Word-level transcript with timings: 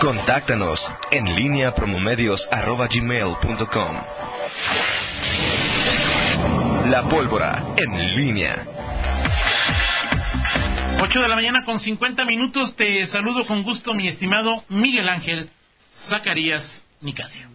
Contáctanos 0.00 0.92
en 1.10 1.34
línea 1.34 1.74
promomedios.com. 1.74 3.96
La 6.90 7.08
pólvora 7.08 7.64
en 7.78 8.16
línea. 8.16 8.66
8 11.00 11.22
de 11.22 11.28
la 11.28 11.34
mañana 11.34 11.64
con 11.64 11.80
50 11.80 12.26
minutos. 12.26 12.76
Te 12.76 13.06
saludo 13.06 13.46
con 13.46 13.62
gusto, 13.62 13.94
mi 13.94 14.06
estimado 14.06 14.64
Miguel 14.68 15.08
Ángel 15.08 15.48
Zacarías 15.94 16.84
Nicasio. 17.00 17.46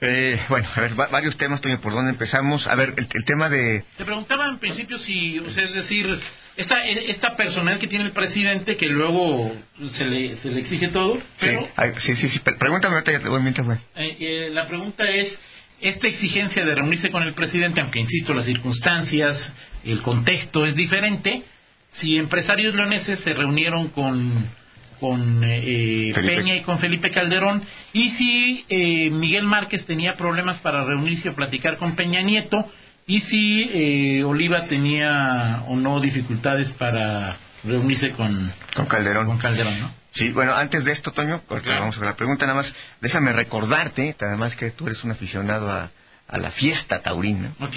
Eh, 0.00 0.40
bueno, 0.48 0.66
a 0.74 0.80
ver, 0.80 0.94
varios 0.94 1.36
temas, 1.36 1.60
Toño, 1.60 1.80
¿por 1.80 1.92
dónde 1.92 2.10
empezamos? 2.10 2.66
A 2.66 2.74
ver, 2.74 2.94
el, 2.96 3.24
tema 3.24 3.48
de... 3.48 3.84
Te 3.96 4.04
preguntaba 4.04 4.48
en 4.48 4.58
principio 4.58 4.98
si, 4.98 5.38
o 5.38 5.50
sea, 5.50 5.62
es 5.62 5.74
decir, 5.74 6.20
esta, 6.56 6.84
esta 6.84 7.36
personal 7.36 7.78
que 7.78 7.86
tiene 7.86 8.04
el 8.04 8.12
presidente, 8.12 8.76
que 8.76 8.88
luego 8.88 9.54
se 9.90 10.06
le, 10.06 10.36
se 10.36 10.50
le 10.50 10.60
exige 10.60 10.88
todo, 10.88 11.18
pero... 11.40 11.68
Sí, 11.98 12.16
sí, 12.16 12.28
sí, 12.28 12.40
pregúntame 12.40 12.94
ahorita, 12.94 13.12
ya 13.12 13.20
te 13.20 13.28
voy. 13.28 13.42
Eh, 13.46 14.16
eh, 14.20 14.50
la 14.52 14.66
pregunta 14.66 15.04
es, 15.04 15.40
esta 15.80 16.06
exigencia 16.06 16.64
de 16.64 16.74
reunirse 16.74 17.10
con 17.10 17.22
el 17.22 17.32
presidente, 17.32 17.80
aunque 17.80 18.00
insisto, 18.00 18.34
las 18.34 18.44
circunstancias, 18.44 19.52
el 19.84 20.02
contexto 20.02 20.66
es 20.66 20.76
diferente, 20.76 21.42
si 21.90 22.18
empresarios 22.18 22.74
leoneses 22.74 23.20
se 23.20 23.34
reunieron 23.34 23.88
con 23.88 24.62
con 25.02 25.40
eh, 25.42 26.12
Peña 26.14 26.54
y 26.54 26.60
con 26.60 26.78
Felipe 26.78 27.10
Calderón, 27.10 27.60
y 27.92 28.10
si 28.10 28.64
eh, 28.68 29.10
Miguel 29.10 29.42
Márquez 29.42 29.84
tenía 29.84 30.14
problemas 30.14 30.58
para 30.58 30.84
reunirse 30.84 31.30
o 31.30 31.34
platicar 31.34 31.76
con 31.76 31.96
Peña 31.96 32.22
Nieto, 32.22 32.70
y 33.06 33.20
si 33.20 33.70
eh, 33.72 34.24
Oliva 34.24 34.66
tenía 34.66 35.62
o 35.66 35.76
no 35.76 36.00
dificultades 36.00 36.72
para 36.72 37.36
reunirse 37.64 38.10
con, 38.10 38.52
con 38.74 38.86
Calderón. 38.86 39.26
Con 39.26 39.38
Calderón, 39.38 39.78
¿no? 39.80 39.90
Sí, 40.12 40.30
bueno, 40.30 40.54
antes 40.54 40.84
de 40.84 40.92
esto, 40.92 41.10
Toño, 41.10 41.40
porque 41.48 41.70
vamos 41.70 41.96
a 41.98 42.04
la 42.04 42.16
pregunta, 42.16 42.44
nada 42.44 42.56
más, 42.56 42.74
déjame 43.00 43.32
recordarte, 43.32 44.14
además 44.20 44.56
que 44.56 44.70
tú 44.70 44.86
eres 44.86 45.04
un 45.04 45.10
aficionado 45.10 45.70
a, 45.70 45.90
a 46.28 46.38
la 46.38 46.50
fiesta 46.50 47.00
taurina. 47.00 47.52
Ok. 47.60 47.76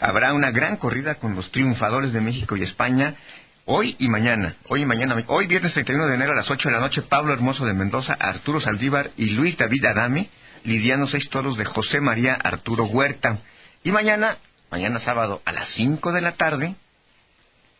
habrá 0.00 0.32
una 0.32 0.50
gran 0.50 0.78
corrida 0.78 1.16
con 1.16 1.34
los 1.34 1.50
triunfadores 1.50 2.14
de 2.14 2.22
México 2.22 2.56
y 2.56 2.62
España 2.62 3.14
Hoy 3.70 3.96
y 3.98 4.08
mañana, 4.08 4.54
hoy 4.68 4.80
y 4.80 4.86
mañana, 4.86 5.22
hoy 5.26 5.46
viernes 5.46 5.74
31 5.74 6.06
de 6.06 6.14
enero 6.14 6.32
a 6.32 6.36
las 6.36 6.50
8 6.50 6.70
de 6.70 6.74
la 6.74 6.80
noche, 6.80 7.02
Pablo 7.02 7.34
Hermoso 7.34 7.66
de 7.66 7.74
Mendoza, 7.74 8.14
Arturo 8.14 8.60
Saldívar 8.60 9.10
y 9.18 9.28
Luis 9.32 9.58
David 9.58 9.84
Adame 9.84 10.30
lidiando 10.64 11.06
seis 11.06 11.28
toros 11.28 11.58
de 11.58 11.66
José 11.66 12.00
María 12.00 12.32
Arturo 12.34 12.84
Huerta. 12.84 13.38
Y 13.84 13.92
mañana, 13.92 14.36
mañana 14.70 14.98
sábado 14.98 15.42
a 15.44 15.52
las 15.52 15.68
5 15.68 16.12
de 16.12 16.20
la 16.20 16.32
tarde, 16.32 16.74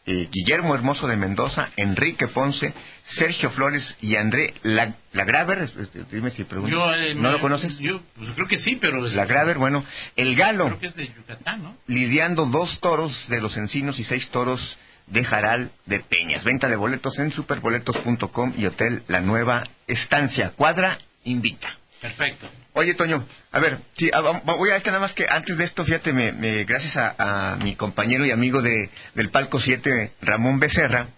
eh, 0.07 0.27
Guillermo 0.33 0.75
Hermoso 0.75 1.07
de 1.07 1.19
Mendoza, 1.19 1.69
Enrique 1.77 2.29
Ponce, 2.29 2.73
Sergio 3.05 3.51
Flores 3.51 3.99
y 4.01 4.17
André 4.17 4.55
Lagraver, 4.63 5.69
dime 6.11 6.31
si 6.31 6.45
pregunto. 6.45 6.95
Eh, 6.95 7.15
¿No 7.15 7.31
lo 7.31 7.41
conoces? 7.41 7.79
Yo 7.79 8.01
pues, 8.17 8.31
creo 8.35 8.49
que 8.49 8.57
sí, 8.57 8.77
pero... 8.77 9.07
Es... 9.07 9.15
Lagraver, 9.15 9.59
bueno, 9.59 9.85
el 10.17 10.35
Galo. 10.35 10.67
Creo 10.67 10.79
que 10.79 10.87
es 10.87 10.95
de 10.95 11.09
Yucatán, 11.09 11.63
¿no? 11.63 11.77
Lidiando 11.87 12.47
dos 12.47 12.81
toros 12.81 13.29
de 13.29 13.43
los 13.43 13.59
encinos 13.59 13.99
y 13.99 14.05
seis 14.05 14.31
toros 14.31 14.79
de 15.09 15.25
Jaral 15.25 15.71
de 15.85 16.01
Peñas. 16.01 16.45
Venta 16.45 16.69
de 16.69 16.77
boletos 16.77 17.19
en 17.19 17.31
superboletos.com 17.31 18.55
y 18.57 18.65
Hotel 18.65 19.03
La 19.09 19.21
Nueva 19.21 19.65
Estancia. 19.87 20.53
Cuadra 20.57 20.99
invita. 21.25 21.78
Perfecto. 22.01 22.49
Oye, 22.75 22.95
Toño, 22.95 23.27
a 23.51 23.59
ver, 23.59 23.79
sí, 23.97 24.11
ah, 24.15 24.21
voy 24.45 24.71
a 24.71 24.77
este 24.77 24.91
nada 24.91 25.01
más 25.01 25.15
que 25.15 25.27
antes 25.29 25.57
de 25.57 25.65
esto, 25.65 25.85
fíjate, 25.85 26.13
me, 26.13 26.65
gracias 26.65 26.97
a, 26.97 27.59
mi 27.63 27.75
compañero 27.75 28.25
y 28.25 28.31
amigo 28.31 28.63
de, 28.63 28.89
del 29.15 29.31
Palco 29.31 29.59
7, 29.59 30.13
Ramón 30.23 30.61
Becerra, 30.61 31.09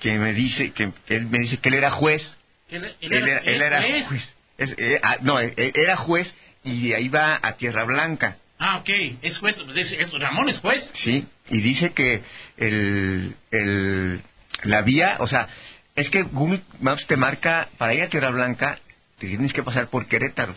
que 0.00 0.18
me 0.18 0.32
dice 0.32 0.72
que, 0.72 0.90
él 1.08 1.26
me 1.26 1.38
dice 1.38 1.58
que 1.58 1.68
él 1.68 1.74
era 1.74 1.90
juez. 1.90 2.38
Él, 2.70 2.96
era, 3.02 3.82
juez. 3.82 4.34
Eh, 4.58 5.00
ah, 5.02 5.18
no, 5.20 5.38
eh, 5.38 5.54
era 5.56 5.96
juez 5.96 6.36
y 6.64 6.94
ahí 6.94 7.08
va 7.08 7.38
a 7.42 7.52
Tierra 7.56 7.84
Blanca. 7.84 8.38
Ah, 8.58 8.78
ok, 8.78 8.90
es 9.20 9.38
juez, 9.38 9.58
Ramón 10.12 10.48
es 10.48 10.60
juez. 10.60 10.92
Sí, 10.94 11.26
y 11.50 11.60
dice 11.60 11.92
que 11.92 12.22
el, 12.56 13.36
el, 13.50 14.22
la 14.62 14.82
vía, 14.82 15.16
o 15.18 15.26
sea, 15.26 15.48
es 15.94 16.08
que 16.08 16.22
Google 16.22 16.62
Maps 16.80 17.06
te 17.06 17.16
marca, 17.16 17.68
para 17.76 17.92
ir 17.92 18.02
a 18.02 18.08
Tierra 18.08 18.30
Blanca, 18.30 18.78
tienes 19.26 19.52
que 19.52 19.62
pasar 19.62 19.88
por 19.88 20.06
Querétaro. 20.06 20.56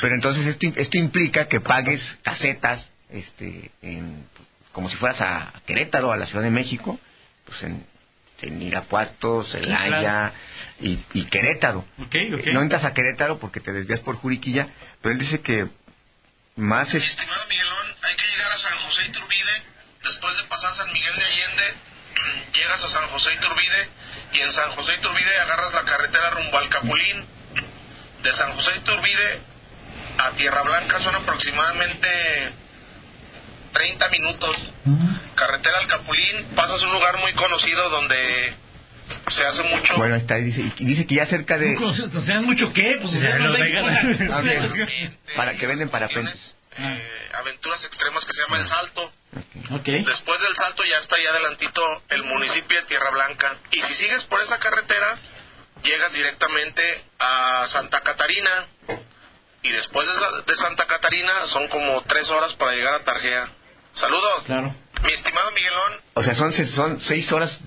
Pero 0.00 0.14
entonces 0.14 0.46
esto, 0.46 0.66
esto 0.76 0.98
implica 0.98 1.48
que 1.48 1.60
pagues 1.60 2.18
casetas, 2.22 2.92
este, 3.10 3.70
en, 3.82 4.26
como 4.72 4.88
si 4.88 4.96
fueras 4.96 5.20
a 5.20 5.52
Querétaro, 5.66 6.12
a 6.12 6.16
la 6.16 6.26
Ciudad 6.26 6.42
de 6.42 6.50
México, 6.50 6.98
pues 7.44 7.62
en, 7.62 7.84
en 8.42 8.62
Irapuato, 8.62 9.42
Celaya 9.42 10.32
y, 10.80 10.96
Querétaro. 11.24 11.84
Okay, 12.06 12.32
okay. 12.32 12.52
No 12.52 12.62
entras 12.62 12.84
a 12.84 12.92
Querétaro 12.92 13.38
porque 13.38 13.60
te 13.60 13.72
desvías 13.72 14.00
por 14.00 14.16
Juriquilla, 14.16 14.68
pero 15.00 15.12
él 15.12 15.18
dice 15.18 15.40
que 15.40 15.66
más 16.56 16.94
Estimado 16.94 17.46
Miguelón, 17.48 17.86
hay 18.02 18.16
que 18.16 18.26
llegar 18.26 18.50
a 18.50 18.56
San 18.56 18.76
José 18.78 19.06
Iturbide. 19.06 19.62
Después 20.02 20.36
de 20.36 20.44
pasar 20.44 20.72
San 20.72 20.92
Miguel 20.92 21.14
de 21.16 21.24
Allende, 21.24 21.74
llegas 22.54 22.84
a 22.84 22.88
San 22.88 23.06
José 23.08 23.34
Iturbide 23.34 23.88
y 24.32 24.40
en 24.40 24.52
San 24.52 24.70
José 24.70 24.94
Iturbide 24.94 25.38
agarras 25.40 25.74
la 25.74 25.84
carretera 25.84 26.30
rumbo 26.30 26.58
al 26.58 26.68
Capulín. 26.68 27.24
De 28.26 28.34
San 28.34 28.52
José 28.54 28.72
Iturbide 28.78 29.38
a 30.18 30.32
Tierra 30.32 30.62
Blanca 30.62 30.98
son 30.98 31.14
aproximadamente 31.14 32.08
30 33.72 34.08
minutos. 34.08 34.56
Carretera 35.36 35.78
al 35.78 35.86
Capulín, 35.86 36.44
pasas 36.56 36.82
un 36.82 36.92
lugar 36.92 37.18
muy 37.20 37.32
conocido 37.34 37.88
donde 37.88 38.52
se 39.28 39.46
hace 39.46 39.62
mucho. 39.62 39.96
Bueno, 39.96 40.16
está, 40.16 40.34
dice, 40.38 40.72
dice 40.76 41.06
que 41.06 41.14
ya 41.14 41.24
cerca 41.24 41.56
de. 41.56 41.76
O 41.78 41.92
sea, 41.92 42.40
mucho 42.40 42.72
qué? 42.72 42.98
Pues 43.00 43.14
o 43.14 43.20
sea, 43.20 43.38
no 43.38 43.52
para 45.36 45.54
que 45.56 45.66
venden 45.68 45.88
parapentes. 45.88 46.56
Eh, 46.78 47.30
aventuras 47.32 47.84
extremas 47.84 48.24
que 48.24 48.32
se 48.32 48.42
llama 48.42 48.58
El 48.58 48.66
Salto. 48.66 49.12
Okay. 49.70 50.02
Después 50.02 50.42
del 50.42 50.56
Salto 50.56 50.82
ya 50.84 50.98
está 50.98 51.14
ahí 51.14 51.26
adelantito 51.26 52.02
el 52.08 52.24
municipio 52.24 52.76
de 52.80 52.86
Tierra 52.88 53.10
Blanca. 53.10 53.56
Y 53.70 53.80
si 53.82 53.94
sigues 53.94 54.24
por 54.24 54.40
esa 54.40 54.58
carretera, 54.58 55.16
llegas 55.86 56.12
directamente 56.12 56.82
a 57.18 57.64
Santa 57.66 58.02
Catarina. 58.02 58.50
Y 59.62 59.70
después 59.70 60.06
de, 60.06 60.52
de 60.52 60.56
Santa 60.56 60.86
Catarina 60.86 61.32
son 61.44 61.66
como 61.68 62.02
tres 62.02 62.30
horas 62.30 62.54
para 62.54 62.72
llegar 62.72 62.94
a 62.94 63.04
Tarjea. 63.04 63.48
Saludos. 63.94 64.42
Claro. 64.44 64.74
Mi 65.02 65.12
estimado 65.12 65.50
Miguelón. 65.52 65.92
O 66.14 66.22
sea, 66.22 66.34
son, 66.34 66.52
son 66.52 67.00
seis 67.00 67.32
horas 67.32 67.60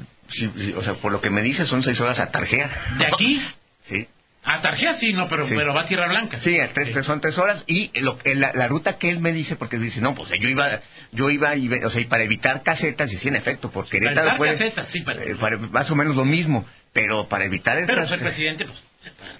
o 0.77 0.83
sea, 0.83 0.93
por 0.93 1.11
lo 1.11 1.21
que 1.21 1.29
me 1.29 1.41
dice 1.41 1.65
son 1.65 1.83
seis 1.83 1.99
horas 2.01 2.19
a 2.19 2.27
Tarjea. 2.27 2.69
¿De 2.97 3.05
aquí? 3.05 3.41
Sí. 3.83 4.07
A 4.43 4.61
Tarjea 4.61 4.93
sí, 4.93 5.13
no, 5.13 5.27
pero, 5.27 5.45
pero 5.47 5.73
va 5.73 5.81
a 5.81 5.85
Tierra 5.85 6.07
Blanca. 6.07 6.39
Sí, 6.39 6.57
tres, 6.73 7.05
son 7.05 7.19
tres 7.19 7.37
horas 7.37 7.63
y 7.67 7.91
lo, 7.99 8.17
la, 8.23 8.51
la, 8.53 8.67
ruta 8.67 8.97
que 8.97 9.09
él 9.09 9.19
me 9.19 9.33
dice, 9.33 9.55
porque 9.55 9.77
dice, 9.77 10.01
no, 10.01 10.15
pues 10.15 10.29
yo 10.29 10.47
iba, 10.47 10.81
yo 11.11 11.29
iba, 11.29 11.55
y, 11.55 11.67
o 11.67 11.89
sea, 11.89 12.01
y 12.01 12.05
para 12.05 12.23
evitar 12.23 12.63
casetas, 12.63 13.11
y 13.11 13.17
sí, 13.17 13.27
en 13.27 13.35
efecto, 13.35 13.69
porque 13.69 13.99
Querétaro 13.99 14.37
para 14.37 14.51
evitar 14.51 14.67
casetas, 14.73 14.87
sí, 14.87 15.03
eh, 15.07 15.35
para... 15.39 15.57
más 15.57 15.91
o 15.91 15.95
menos 15.95 16.15
lo 16.15 16.25
mismo, 16.25 16.65
pero 16.93 17.27
para 17.27 17.45
evitar 17.45 17.83
Pero 17.85 18.03
el 18.03 18.19
presidente, 18.19 18.65
pues, 18.65 18.79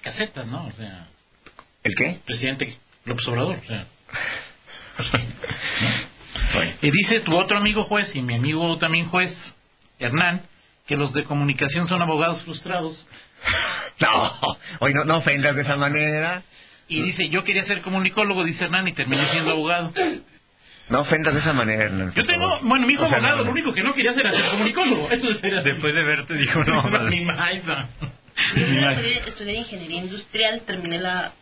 casetas, 0.02 0.46
¿no? 0.46 0.66
O 0.66 0.72
sea... 0.72 1.06
¿El 1.82 1.94
qué? 1.94 2.18
Presidente 2.24 2.76
López 3.04 3.26
Obrador, 3.28 3.58
o 3.58 3.66
sea... 3.66 3.86
Y 6.82 6.90
dice 6.90 7.20
tu 7.20 7.36
otro 7.36 7.58
amigo 7.58 7.84
juez 7.84 8.16
y 8.16 8.22
mi 8.22 8.34
amigo 8.34 8.76
también 8.78 9.06
juez, 9.06 9.54
Hernán, 9.98 10.42
que 10.86 10.96
los 10.96 11.12
de 11.12 11.24
comunicación 11.24 11.86
son 11.86 12.02
abogados 12.02 12.42
frustrados. 12.42 13.06
No, 14.00 14.56
hoy 14.78 14.94
no, 14.94 15.14
ofendas 15.14 15.54
de 15.54 15.60
esa 15.60 15.76
manera. 15.76 16.42
Y 16.88 17.02
dice, 17.02 17.28
yo 17.28 17.44
quería 17.44 17.62
ser 17.62 17.82
comunicólogo, 17.82 18.44
dice 18.44 18.64
Hernán, 18.64 18.88
y 18.88 18.92
terminé 18.92 19.22
siendo 19.26 19.50
abogado. 19.50 19.92
No 20.90 21.00
ofendas 21.00 21.34
de 21.34 21.40
esa 21.40 21.52
manera, 21.52 21.84
Hernán. 21.84 22.12
Yo 22.12 22.24
tengo, 22.24 22.58
bueno, 22.62 22.86
mi 22.86 22.94
hijo 22.94 23.04
abogado, 23.04 23.44
lo 23.44 23.52
único 23.52 23.72
que 23.72 23.82
no 23.82 23.94
quería 23.94 24.10
hacer 24.10 24.26
era 24.26 24.32
ser 24.32 24.50
comunicólogo. 24.50 25.08
Después 25.08 25.94
de 25.94 26.02
verte 26.02 26.34
dijo, 26.34 26.64
no, 26.64 26.82
no 26.90 27.00
mi 27.04 27.20
maestra. 27.20 27.88
Estudié 29.26 29.54
ingeniería 29.54 30.00
industrial, 30.00 30.62
terminé 30.62 30.98
la 30.98 31.32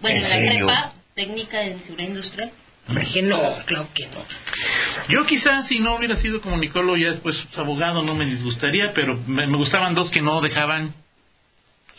bueno, 0.00 0.20
la 0.20 0.36
prepa 0.36 0.92
técnica 1.14 1.62
en 1.62 1.82
seguridad 1.82 2.08
industrial. 2.08 2.50
Me 2.88 3.00
dije, 3.00 3.22
no, 3.22 3.40
claro 3.64 3.88
que 3.92 4.06
no. 4.06 4.24
Yo 5.08 5.26
quizás 5.26 5.66
si 5.66 5.80
no 5.80 5.96
hubiera 5.96 6.14
sido 6.14 6.40
comunicólogo 6.40 6.96
ya 6.96 7.08
después 7.08 7.42
pues, 7.42 7.58
abogado 7.58 8.02
no 8.02 8.14
me 8.14 8.24
disgustaría, 8.24 8.92
pero 8.92 9.18
me, 9.26 9.46
gustaban 9.46 9.94
dos 9.94 10.10
que 10.10 10.20
no 10.20 10.40
dejaban 10.40 10.94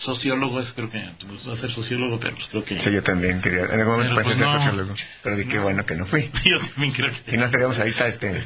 sociólogos, 0.07 0.74
creo 0.74 0.89
que 0.89 0.98
me 0.98 1.33
gustó 1.33 1.56
ser 1.56 1.69
sociólogo, 1.69 2.19
pero 2.19 2.33
pues 2.36 2.48
creo 2.48 2.63
que... 2.63 2.80
Sí, 2.80 2.92
yo 2.92 3.04
también 3.04 3.42
quería, 3.42 3.65
en 3.65 3.80
algún 3.80 3.98
momento 3.98 4.15
pensé 4.15 4.30
pues, 4.30 4.39
ser 4.39 4.62
sociólogo, 4.62 4.95
pero 5.21 5.36
di 5.36 5.45
que 5.45 5.59
bueno 5.59 5.86
que 5.86 5.95
no 5.95 6.06
fui. 6.06 6.31
Yo 6.44 6.59
también 6.74 6.94
creo 6.94 7.12
que... 7.12 7.36
Y 7.36 7.38
no 7.38 7.45
estaríamos 7.45 7.77
ahorita 7.77 8.07
este, 8.07 8.42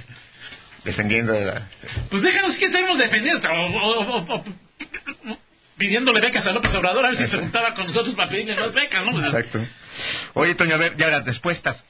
defendiendo... 0.83 1.33
La... 1.39 1.67
Pues 2.09 2.21
déjanos 2.21 2.57
que 2.57 2.65
estemos 2.65 2.97
defendiendo, 2.97 3.47
pidiéndole 5.77 6.19
becas 6.21 6.47
a 6.47 6.51
López 6.51 6.73
Obrador, 6.75 7.05
a 7.05 7.09
ver 7.09 7.17
si 7.17 7.27
se 7.27 7.37
juntaba 7.37 7.73
con 7.73 7.87
nosotros 7.87 8.15
para 8.15 8.29
pedirle 8.29 8.55
más 8.55 8.73
becas, 8.73 9.05
¿no? 9.05 9.23
Exacto. 9.23 9.59
Oye, 10.33 10.55
Toño, 10.55 10.75
a 10.75 10.77
ver, 10.77 10.97
ya 10.97 11.09
las 11.09 11.23
respuestas. 11.23 11.83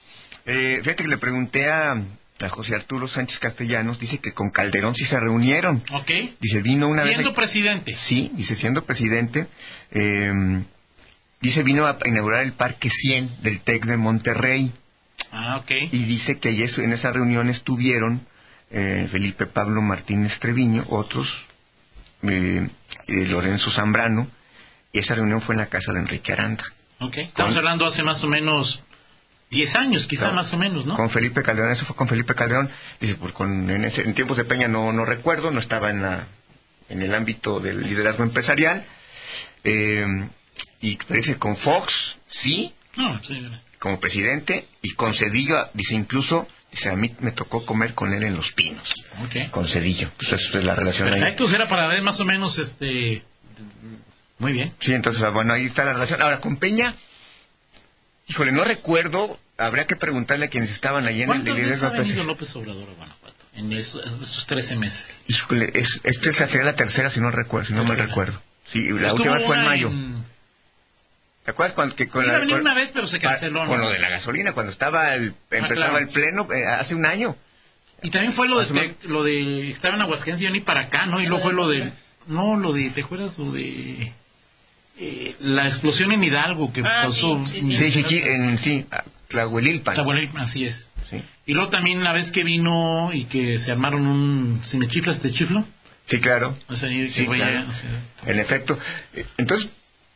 Eh, 0.45 0.79
fíjate 0.83 1.03
que 1.03 1.09
le 1.09 1.17
pregunté 1.17 1.69
a 1.69 2.01
José 2.49 2.75
Arturo 2.75 3.07
Sánchez 3.07 3.39
Castellanos, 3.39 3.99
dice 3.99 4.19
que 4.19 4.33
con 4.33 4.49
Calderón 4.49 4.95
sí 4.95 5.05
se 5.05 5.19
reunieron. 5.19 5.81
Ok. 5.93 6.11
Dice, 6.39 6.61
vino 6.61 6.87
una 6.87 7.03
vez... 7.03 7.13
Siendo 7.13 7.33
presidente. 7.33 7.95
Sí, 7.95 8.31
dice, 8.35 8.55
siendo 8.55 8.83
presidente, 8.83 9.47
eh, 9.91 10.31
dice, 11.41 11.63
vino 11.63 11.85
a 11.87 11.97
inaugurar 12.05 12.43
el 12.43 12.53
Parque 12.53 12.89
100 12.89 13.41
del 13.43 13.59
TEC 13.61 13.85
de 13.85 13.97
Monterrey. 13.97 14.71
Ah, 15.31 15.57
ok. 15.57 15.71
Y 15.91 16.03
dice 16.05 16.39
que 16.39 16.49
ahí 16.49 16.63
en 16.77 16.93
esa 16.93 17.11
reunión 17.11 17.49
estuvieron 17.49 18.25
eh, 18.71 19.07
Felipe 19.11 19.45
Pablo 19.45 19.81
Martínez 19.81 20.39
Treviño, 20.39 20.85
otros, 20.89 21.43
eh, 22.23 22.67
eh, 23.07 23.25
Lorenzo 23.27 23.71
Zambrano, 23.71 24.27
y 24.93 24.99
esa 24.99 25.15
reunión 25.15 25.41
fue 25.41 25.55
en 25.55 25.59
la 25.59 25.67
casa 25.67 25.93
de 25.93 25.99
Enrique 25.99 26.33
Aranda. 26.33 26.63
Ok. 26.99 27.17
Estamos 27.17 27.51
Con- 27.53 27.57
hablando 27.59 27.85
hace 27.85 28.03
más 28.03 28.23
o 28.23 28.27
menos 28.27 28.83
10 29.51 29.75
años, 29.75 30.07
quizá 30.07 30.31
más 30.31 30.51
o 30.53 30.57
menos, 30.57 30.85
¿no? 30.85 30.95
Con 30.95 31.09
Felipe 31.09 31.43
Calderón, 31.43 31.71
eso 31.71 31.85
fue 31.85 31.95
con 31.95 32.07
Felipe 32.07 32.33
Calderón. 32.33 32.69
Dice, 32.99 33.15
pues 33.15 33.33
con, 33.33 33.69
en, 33.69 33.85
ese- 33.85 34.01
en 34.03 34.13
tiempos 34.15 34.37
de 34.37 34.45
Peña 34.45 34.67
no, 34.67 34.91
no 34.93 35.05
recuerdo, 35.05 35.51
no 35.51 35.59
estaba 35.59 35.89
en, 35.91 36.01
la, 36.01 36.25
en 36.89 37.01
el 37.01 37.13
ámbito 37.13 37.59
del 37.59 37.83
liderazgo 37.83 38.23
empresarial. 38.23 38.85
Eh, 39.63 40.05
y 40.79 40.95
parece 40.95 41.37
con 41.37 41.55
Fox, 41.55 42.19
sí, 42.27 42.73
No, 42.97 43.21
sí. 43.23 43.45
como 43.77 43.99
presidente, 43.99 44.65
y 44.81 44.91
con 44.95 45.13
Cedillo, 45.13 45.69
dice 45.73 45.93
incluso, 45.95 46.47
dice, 46.71 46.89
a 46.89 46.95
mí 46.95 47.13
me 47.19 47.31
tocó 47.31 47.65
comer 47.65 47.93
con 47.93 48.13
él 48.13 48.23
en 48.23 48.35
Los 48.35 48.51
Pinos, 48.53 49.05
Ok. 49.25 49.51
con 49.51 49.67
Cedillo. 49.67 50.09
Pues 50.17 50.33
esa 50.33 50.57
es 50.59 50.65
la 50.65 50.73
relación 50.75 51.07
ahí. 51.13 51.19
Perfecto, 51.19 51.53
era 51.53 51.67
para 51.67 51.87
ver 51.87 52.01
más 52.01 52.19
o 52.19 52.25
menos 52.25 52.57
este. 52.57 53.21
Muy 54.39 54.53
bien. 54.53 54.73
Sí, 54.79 54.93
entonces, 54.93 55.29
bueno, 55.33 55.53
ahí 55.53 55.65
está 55.65 55.83
la 55.83 55.93
relación. 55.93 56.21
Ahora, 56.21 56.39
con 56.39 56.57
Peña, 56.57 56.95
híjole, 58.27 58.51
no 58.51 58.63
recuerdo, 58.63 59.39
habría 59.57 59.85
que 59.87 59.95
preguntarle 59.95 60.45
a 60.45 60.49
quienes 60.49 60.71
estaban 60.71 61.05
ahí 61.07 61.17
en 61.23 61.29
el 61.31 61.35
¿Cuántas 61.43 61.55
veces 61.55 61.83
ha 61.83 61.89
venido. 61.89 62.23
López 62.23 62.55
Obrador 62.55 62.89
a 62.89 62.93
Guanajuato? 62.93 63.35
En 63.53 63.71
esos, 63.73 64.05
esos 64.21 64.45
13 64.47 64.75
meses. 64.77 65.21
Híjole, 65.27 65.71
es, 65.73 65.99
esta 66.03 66.47
sería 66.47 66.65
la 66.65 66.75
tercera, 66.75 67.09
si 67.09 67.19
no 67.19 67.31
recuerdo, 67.31 67.67
si 67.67 67.73
no 67.73 67.81
me 67.83 67.89
Tercera. 67.89 68.07
recuerdo. 68.07 68.41
Sí, 68.65 68.87
la 68.89 69.07
Estuvo 69.07 69.23
última 69.23 69.39
fue 69.39 69.57
en 69.57 69.65
mayo. 69.65 69.87
en- 69.89 70.25
¿Te 71.43 71.51
acuerdas 71.51 71.73
cuando 71.73 71.95
que 71.95 72.07
con 72.07 72.23
Iba 72.23 72.33
la 72.33 72.39
venir 72.39 72.53
con- 72.55 72.61
una 72.61 72.73
vez, 72.75 72.91
pero 72.93 73.07
se 73.07 73.19
canceló, 73.19 73.65
Con 73.65 73.79
¿no? 73.79 73.85
lo 73.85 73.89
de 73.89 73.99
la 73.99 74.09
gasolina, 74.09 74.53
cuando 74.53 74.71
estaba 74.71 75.15
el, 75.15 75.33
empezaba 75.49 75.67
claro. 75.75 75.97
el 75.97 76.07
pleno, 76.07 76.47
eh, 76.53 76.65
hace 76.67 76.93
un 76.95 77.05
año. 77.05 77.35
Y 78.03 78.09
también 78.11 78.31
fue 78.33 78.47
lo 78.47 78.59
de. 78.59 78.67
Tec- 78.67 79.03
lo 79.05 79.23
de 79.23 79.69
estaba 79.71 79.95
en 79.95 80.01
Aguascalientes 80.03 80.41
y 80.41 80.45
yo 80.45 80.51
ni 80.51 80.59
para 80.61 80.81
acá, 80.81 81.05
¿no? 81.07 81.19
Y 81.19 81.25
luego 81.25 81.43
fue 81.43 81.53
lo 81.53 81.67
de 81.67 81.91
no, 82.27 82.55
lo 82.57 82.71
de 82.73 82.89
¿te 82.91 83.01
acuerdas 83.01 83.37
lo 83.39 83.51
de 83.51 84.13
eh, 84.97 85.35
la 85.39 85.67
explosión 85.67 86.11
en 86.11 86.23
Hidalgo 86.23 86.71
que 86.73 86.81
Ah, 86.81 87.03
pasó? 87.05 87.43
sí, 87.45 87.61
sí, 87.61 88.21
en, 88.25 88.57
sí, 88.57 88.85
Tlahuelilpan. 89.27 89.95
Tlahuelilpan, 89.95 90.43
así 90.43 90.65
es. 90.65 90.89
Sí. 91.09 91.21
Y 91.45 91.53
luego 91.53 91.69
también 91.69 92.03
la 92.03 92.13
vez 92.13 92.31
que 92.31 92.43
vino 92.43 93.11
y 93.13 93.25
que 93.25 93.59
se 93.59 93.71
armaron 93.71 94.05
un 94.07 94.61
si 94.63 94.77
me 94.77 94.87
chiflas 94.87 95.19
te 95.19 95.31
chiflo, 95.31 95.65
Sí, 96.05 96.19
claro. 96.19 96.57
o 96.67 96.75
sea, 96.75 96.89
y 96.91 97.03
que 97.05 97.09
Sí, 97.09 97.25
fue 97.25 97.37
claro. 97.37 97.61
ya, 97.63 97.69
o 97.69 97.73
sea, 97.73 97.89
En 98.25 98.39
efecto. 98.39 98.77
Entonces, 99.37 99.69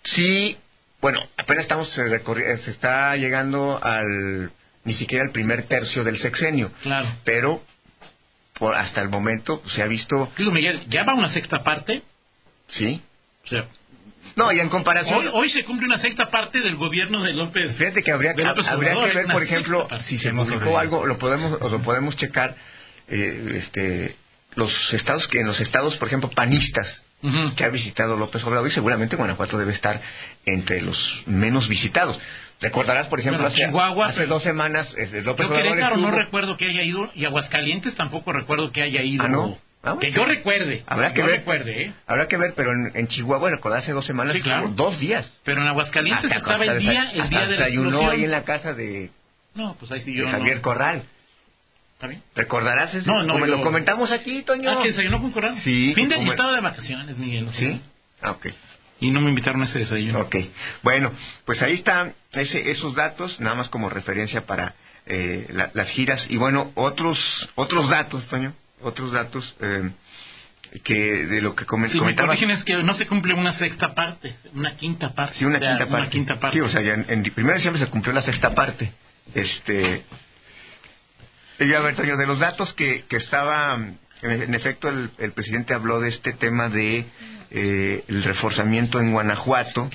sí, 0.03 0.57
bueno, 1.01 1.19
apenas 1.37 1.63
estamos 1.63 1.97
recorri- 1.97 2.45
eh, 2.45 2.57
se 2.57 2.69
está 2.71 3.15
llegando 3.15 3.79
al 3.83 4.51
ni 4.83 4.93
siquiera 4.93 5.23
al 5.25 5.31
primer 5.31 5.63
tercio 5.63 6.03
del 6.03 6.17
sexenio, 6.17 6.71
claro. 6.83 7.07
pero 7.23 7.63
por, 8.53 8.75
hasta 8.75 9.01
el 9.01 9.09
momento 9.09 9.61
se 9.67 9.81
ha 9.81 9.87
visto, 9.87 10.31
Digo, 10.37 10.51
Miguel, 10.51 10.79
ya 10.89 11.03
va 11.03 11.13
una 11.15 11.29
sexta 11.29 11.63
parte, 11.63 12.03
sí. 12.67 13.01
o 13.45 13.47
sea, 13.47 13.65
No, 14.35 14.51
y 14.51 14.59
en 14.59 14.69
comparación, 14.69 15.19
hoy, 15.19 15.29
hoy 15.33 15.49
se 15.49 15.63
cumple 15.63 15.87
una 15.87 15.97
sexta 15.97 16.29
parte 16.29 16.59
del 16.59 16.75
gobierno 16.75 17.23
de 17.23 17.33
López. 17.33 17.77
Fíjate 17.77 18.03
que 18.03 18.11
habría, 18.11 18.33
López 18.33 18.67
habría 18.69 18.91
Obrador, 18.91 19.09
que 19.11 19.17
ver, 19.17 19.27
por 19.27 19.43
ejemplo, 19.43 19.87
si 20.01 20.17
se 20.17 20.29
Hemos 20.29 20.49
publicó 20.49 20.77
algo, 20.77 21.05
lo 21.05 21.17
podemos, 21.17 21.57
o 21.61 21.69
lo 21.69 21.79
podemos 21.79 22.15
checar, 22.17 22.55
eh, 23.07 23.53
este, 23.55 24.15
los 24.55 24.93
estados 24.93 25.27
que 25.27 25.39
en 25.39 25.47
los 25.47 25.61
estados, 25.61 25.97
por 25.97 26.07
ejemplo, 26.07 26.29
panistas 26.29 27.03
que 27.55 27.63
ha 27.63 27.69
visitado 27.69 28.17
López 28.17 28.43
Obrador 28.43 28.67
y 28.67 28.71
seguramente 28.71 29.15
Guanajuato 29.15 29.57
debe 29.57 29.71
estar 29.71 29.99
entre 30.45 30.81
los 30.81 31.23
menos 31.25 31.69
visitados. 31.69 32.19
Recordarás, 32.61 33.07
por 33.07 33.19
ejemplo, 33.19 33.39
Bueno, 33.41 33.47
hace, 33.47 33.65
Chihuahua, 33.65 34.07
hace 34.07 34.19
pero- 34.21 34.33
dos 34.35 34.43
semanas 34.43 34.95
este, 34.97 35.21
López 35.23 35.47
Yo 35.47 35.51
Obrador 35.53 35.69
Querétaro 35.73 35.97
no 35.97 36.11
recuerdo 36.11 36.55
que 36.55 36.65
haya 36.65 36.83
ido 36.83 37.09
y 37.15 37.25
Aguascalientes 37.25 37.95
tampoco 37.95 38.31
recuerdo 38.31 38.71
que 38.71 38.83
haya 38.83 39.01
ido. 39.01 39.23
Ah, 39.23 39.27
¿no? 39.29 39.57
Ah, 39.85 39.97
que 39.99 40.11
yo 40.11 40.25
recuerde. 40.25 40.83
Habrá 40.87 41.13
que 41.13 41.19
yo 41.21 41.27
ver. 41.27 41.37
recuerde, 41.37 41.83
¿eh? 41.83 41.93
Habrá 42.07 42.27
que 42.27 42.37
ver, 42.37 42.53
pero 42.55 42.71
en, 42.73 42.91
en 42.95 43.07
Chihuahua, 43.07 43.51
recordar 43.51 43.79
hace 43.79 43.91
dos 43.91 44.05
semanas, 44.05 44.33
Sí, 44.33 44.41
claro. 44.41 44.69
dos 44.75 44.99
días. 44.99 45.39
Pero 45.43 45.61
en 45.61 45.67
Aguascalientes 45.67 46.25
Hasta- 46.25 46.37
estaba 46.37 46.65
el 46.65 46.79
día, 46.79 47.11
el 47.13 47.21
hasta 47.21 47.37
día 47.37 47.47
de 47.47 47.51
la 47.57 47.65
desayunó 47.65 48.09
ahí 48.09 48.23
en 48.23 48.31
la 48.31 48.43
casa 48.43 48.73
de, 48.73 49.11
No, 49.53 49.75
pues 49.79 49.91
ahí 49.91 50.01
sí 50.01 50.13
yo 50.13 50.27
Javier 50.27 50.57
no. 50.57 50.61
Corral. 50.63 51.03
¿Está 51.93 52.07
bien? 52.07 52.21
¿Recordarás 52.35 52.93
ese? 52.95 53.07
No, 53.07 53.23
no, 53.23 53.33
Como 53.33 53.45
yo- 53.45 53.55
lo 53.57 53.63
comentamos 53.63 54.11
aquí, 54.11 54.41
Toño. 54.41 54.69
Ah, 54.69 54.79
que 54.81 54.89
desayunó 54.89 55.21
con 55.21 55.31
Corral. 55.31 55.55
Sí, 55.57 55.93
Fin 55.95 56.09
de 56.09 56.15
como- 56.15 56.31
estaba 56.31 56.53
de 56.53 56.61
vacaciones, 56.61 57.17
Miguel. 57.17 57.47
o 57.47 57.51
sea, 57.51 57.69
¿Sí? 57.69 57.81
Ah, 58.21 58.31
ok. 58.31 58.47
Y 58.99 59.11
no 59.11 59.21
me 59.21 59.29
invitaron 59.29 59.61
a 59.61 59.65
ese 59.65 59.79
desayuno. 59.79 60.19
Ok. 60.21 60.35
Bueno, 60.81 61.11
pues 61.45 61.61
ahí 61.61 61.73
están 61.73 62.13
ese- 62.33 62.71
esos 62.71 62.95
datos, 62.95 63.39
nada 63.39 63.55
más 63.55 63.69
como 63.69 63.89
referencia 63.89 64.45
para 64.45 64.73
eh, 65.07 65.45
la- 65.51 65.69
las 65.75 65.91
giras. 65.91 66.31
Y 66.31 66.37
bueno, 66.37 66.71
otros 66.73 67.49
otros 67.55 67.89
datos, 67.91 68.25
Toño, 68.25 68.53
otros 68.81 69.11
datos 69.11 69.55
eh, 69.61 69.89
que 70.83 71.25
de 71.25 71.41
lo 71.41 71.55
que 71.55 71.63
Sí, 71.63 71.67
comentaba. 71.97 72.33
es 72.33 72.63
que 72.63 72.83
no 72.83 72.93
se 72.93 73.07
cumple 73.07 73.33
una 73.33 73.53
sexta 73.53 73.95
parte, 73.95 74.35
una 74.53 74.75
quinta 74.75 75.13
parte. 75.13 75.35
Sí, 75.35 75.45
una 75.45 75.59
sea, 75.59 75.69
quinta 75.69 75.85
parte. 75.85 76.01
Una 76.01 76.09
quinta 76.09 76.39
parte. 76.39 76.57
Sí, 76.57 76.61
o 76.61 76.69
sea, 76.69 76.81
ya 76.81 76.93
en, 76.95 77.05
en 77.09 77.23
primero 77.23 77.49
de 77.53 77.55
diciembre 77.55 77.79
se 77.83 77.89
cumplió 77.89 78.13
la 78.13 78.21
sexta 78.21 78.53
parte. 78.55 78.91
Este. 79.33 80.03
Y 81.59 81.73
a 81.73 81.79
ver, 81.79 81.95
Toño, 81.95 82.17
de 82.17 82.27
los 82.27 82.39
datos 82.39 82.73
que, 82.73 83.03
que 83.07 83.15
estaba. 83.17 83.75
En, 84.21 84.41
en 84.41 84.53
efecto, 84.55 84.89
el, 84.89 85.09
el 85.17 85.31
presidente 85.31 85.73
habló 85.73 85.99
de 86.01 86.09
este 86.09 86.33
tema 86.33 86.69
de 86.69 87.05
eh, 87.51 88.03
el 88.07 88.23
reforzamiento 88.23 88.99
en 88.99 89.11
Guanajuato. 89.11 89.89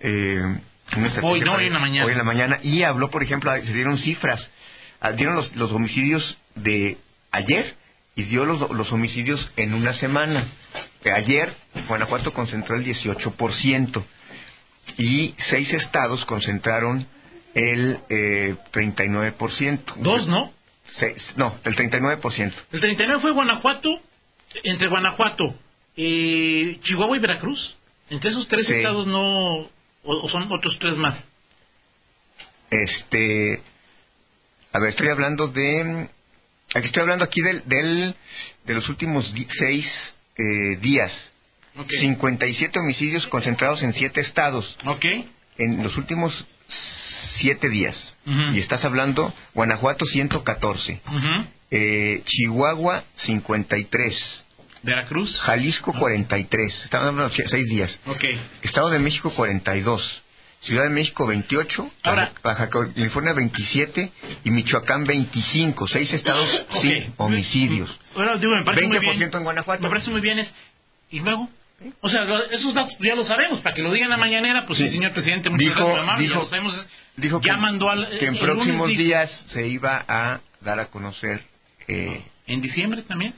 eh, 0.00 0.40
Hoy, 1.22 1.40
no, 1.40 1.54
hoy 1.54 1.66
en 1.66 1.72
la 1.72 1.78
mañana. 1.80 2.06
Hoy 2.06 2.12
en 2.12 2.18
la 2.18 2.24
mañana. 2.24 2.58
Y 2.62 2.82
habló, 2.84 3.10
por 3.10 3.22
ejemplo, 3.22 3.52
se 3.54 3.72
dieron 3.72 3.98
cifras. 3.98 4.50
Dieron 5.16 5.34
los, 5.36 5.56
los 5.56 5.72
homicidios 5.72 6.38
de 6.54 6.96
ayer 7.32 7.74
y 8.16 8.24
dio 8.24 8.44
los, 8.44 8.70
los 8.70 8.92
homicidios 8.92 9.52
en 9.56 9.74
una 9.74 9.92
semana. 9.92 10.42
Ayer 11.14 11.52
Guanajuato 11.86 12.32
concentró 12.32 12.74
el 12.74 12.84
18% 12.84 14.02
y 14.98 15.34
seis 15.36 15.72
estados 15.74 16.24
concentraron 16.24 17.06
el 17.54 18.00
eh, 18.08 18.56
39%. 18.72 19.78
Dos, 19.96 20.26
¿no? 20.26 20.52
Seis- 20.88 21.34
no, 21.36 21.54
el 21.64 21.76
39%. 21.76 22.52
El 22.72 22.80
39 22.80 23.20
fue 23.20 23.30
Guanajuato, 23.32 24.00
entre 24.64 24.88
Guanajuato, 24.88 25.54
eh, 25.96 26.78
Chihuahua 26.82 27.16
y 27.16 27.20
Veracruz. 27.20 27.76
Entre 28.10 28.30
esos 28.30 28.48
tres 28.48 28.66
Sí. 28.66 28.74
estados 28.74 29.06
no, 29.06 29.20
o, 29.58 29.68
o 30.04 30.28
son 30.28 30.50
otros 30.52 30.78
tres 30.78 30.96
más. 30.96 31.26
Este, 32.70 33.60
a 34.72 34.78
ver, 34.78 34.88
estoy 34.90 35.08
hablando 35.08 35.48
de, 35.48 36.08
aquí 36.74 36.86
estoy 36.86 37.02
hablando 37.02 37.24
aquí 37.24 37.40
del, 37.42 37.62
del 37.66 38.14
de 38.64 38.74
los 38.74 38.88
últimos 38.88 39.34
seis 39.48 40.16
eh, 40.36 40.76
días. 40.80 41.30
Ok. 41.78 41.90
57 41.90 42.78
homicidios 42.78 43.26
concentrados 43.26 43.82
en 43.82 43.92
siete 43.92 44.20
estados 44.20 44.78
en 45.58 45.82
los 45.82 45.96
últimos 45.98 46.46
siete 46.68 47.68
días. 47.68 48.16
Y 48.24 48.58
estás 48.58 48.84
hablando 48.84 49.32
Guanajuato 49.54 50.04
114, 50.06 51.00
Ujú. 51.06 51.44
eh, 51.70 52.22
Chihuahua 52.24 53.04
53, 53.14 54.44
Veracruz. 54.82 55.40
Jalisco 55.40 55.92
43. 55.92 56.84
Estamos 56.84 57.08
hablando 57.08 57.34
de 57.34 57.46
seis 57.48 57.68
días. 57.68 57.98
Estado 58.62 58.88
de 58.90 58.98
México 58.98 59.30
42. 59.30 60.22
Ciudad 60.60 60.82
de 60.84 60.90
México 60.90 61.26
28, 61.26 61.90
Ahora- 62.02 62.32
Baja 62.42 62.68
California 62.70 63.32
27 63.34 64.10
y 64.44 64.50
Michoacán 64.50 65.04
25. 65.04 65.86
Seis 65.86 66.12
estados 66.12 66.64
Ok. 66.70 66.80
sin 66.80 67.14
homicidios. 67.18 67.98
Ahora, 68.16 68.36
digo, 68.36 68.54
me 68.56 68.62
parece 68.62 68.86
muy 68.86 68.98
20% 68.98 69.18
bien. 69.18 69.30
en 69.34 69.44
Guanajuato. 69.44 69.82
Me 69.82 69.88
parece 69.88 70.10
muy 70.10 70.20
bien. 70.20 70.38
Es, 70.38 70.54
¿Y 71.10 71.20
luego? 71.20 71.48
O 72.00 72.08
sea, 72.08 72.22
esos 72.50 72.74
datos 72.74 72.96
ya 72.98 73.14
los 73.14 73.28
sabemos. 73.28 73.60
Para 73.60 73.74
que 73.74 73.82
lo 73.82 73.92
digan 73.92 74.08
la 74.10 74.16
mañanera, 74.16 74.64
pues 74.66 74.78
sí, 74.78 74.88
Sí. 74.88 74.96
señor 74.96 75.12
presidente, 75.12 75.50
muchas 75.50 75.68
Dijo- 75.68 75.86
gracias, 75.86 76.06
muy 76.16 76.22
dijo- 76.24 76.34
ya 76.34 76.40
lo 76.40 76.46
sabemos. 76.48 76.88
mandó 77.60 77.90
al, 77.90 78.08
que 78.18 78.26
en 78.26 78.34
el 78.34 78.40
próximos 78.40 78.78
lunes 78.80 78.96
dijo- 78.98 79.08
días 79.08 79.30
se 79.46 79.68
iba 79.68 80.04
a 80.08 80.40
dar 80.62 80.80
a 80.80 80.86
conocer. 80.86 81.44
eh, 81.88 82.24
En 82.48 82.60
diciembre 82.62 83.02
también. 83.02 83.34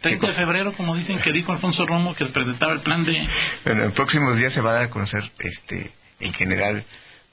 30 0.00 0.28
de 0.28 0.32
febrero, 0.32 0.72
como 0.72 0.96
dicen 0.96 1.18
que 1.18 1.32
dijo 1.32 1.52
Alfonso 1.52 1.84
Romo, 1.84 2.14
que 2.14 2.24
presentaba 2.26 2.72
el 2.72 2.80
plan 2.80 3.04
de... 3.04 3.26
bueno, 3.66 3.84
en 3.84 3.92
próximos 3.92 4.38
días 4.38 4.52
se 4.54 4.62
va 4.62 4.70
a 4.70 4.74
dar 4.74 4.82
a 4.84 4.90
conocer, 4.90 5.30
este, 5.40 5.90
en 6.20 6.32
general, 6.32 6.84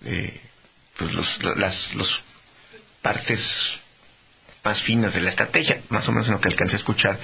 eh, 0.06 0.40
pues 0.98 1.14
los, 1.14 1.44
lo- 1.44 1.56
las 1.56 1.94
los 1.94 2.24
partes 3.02 3.80
más 4.64 4.82
finas 4.82 5.14
de 5.14 5.22
la 5.22 5.30
estrategia, 5.30 5.80
más 5.90 6.08
o 6.10 6.12
menos 6.12 6.28
en 6.28 6.34
lo 6.34 6.42
que 6.42 6.50
alcancé 6.50 6.76
a 6.76 6.80
escuchar 6.80 7.18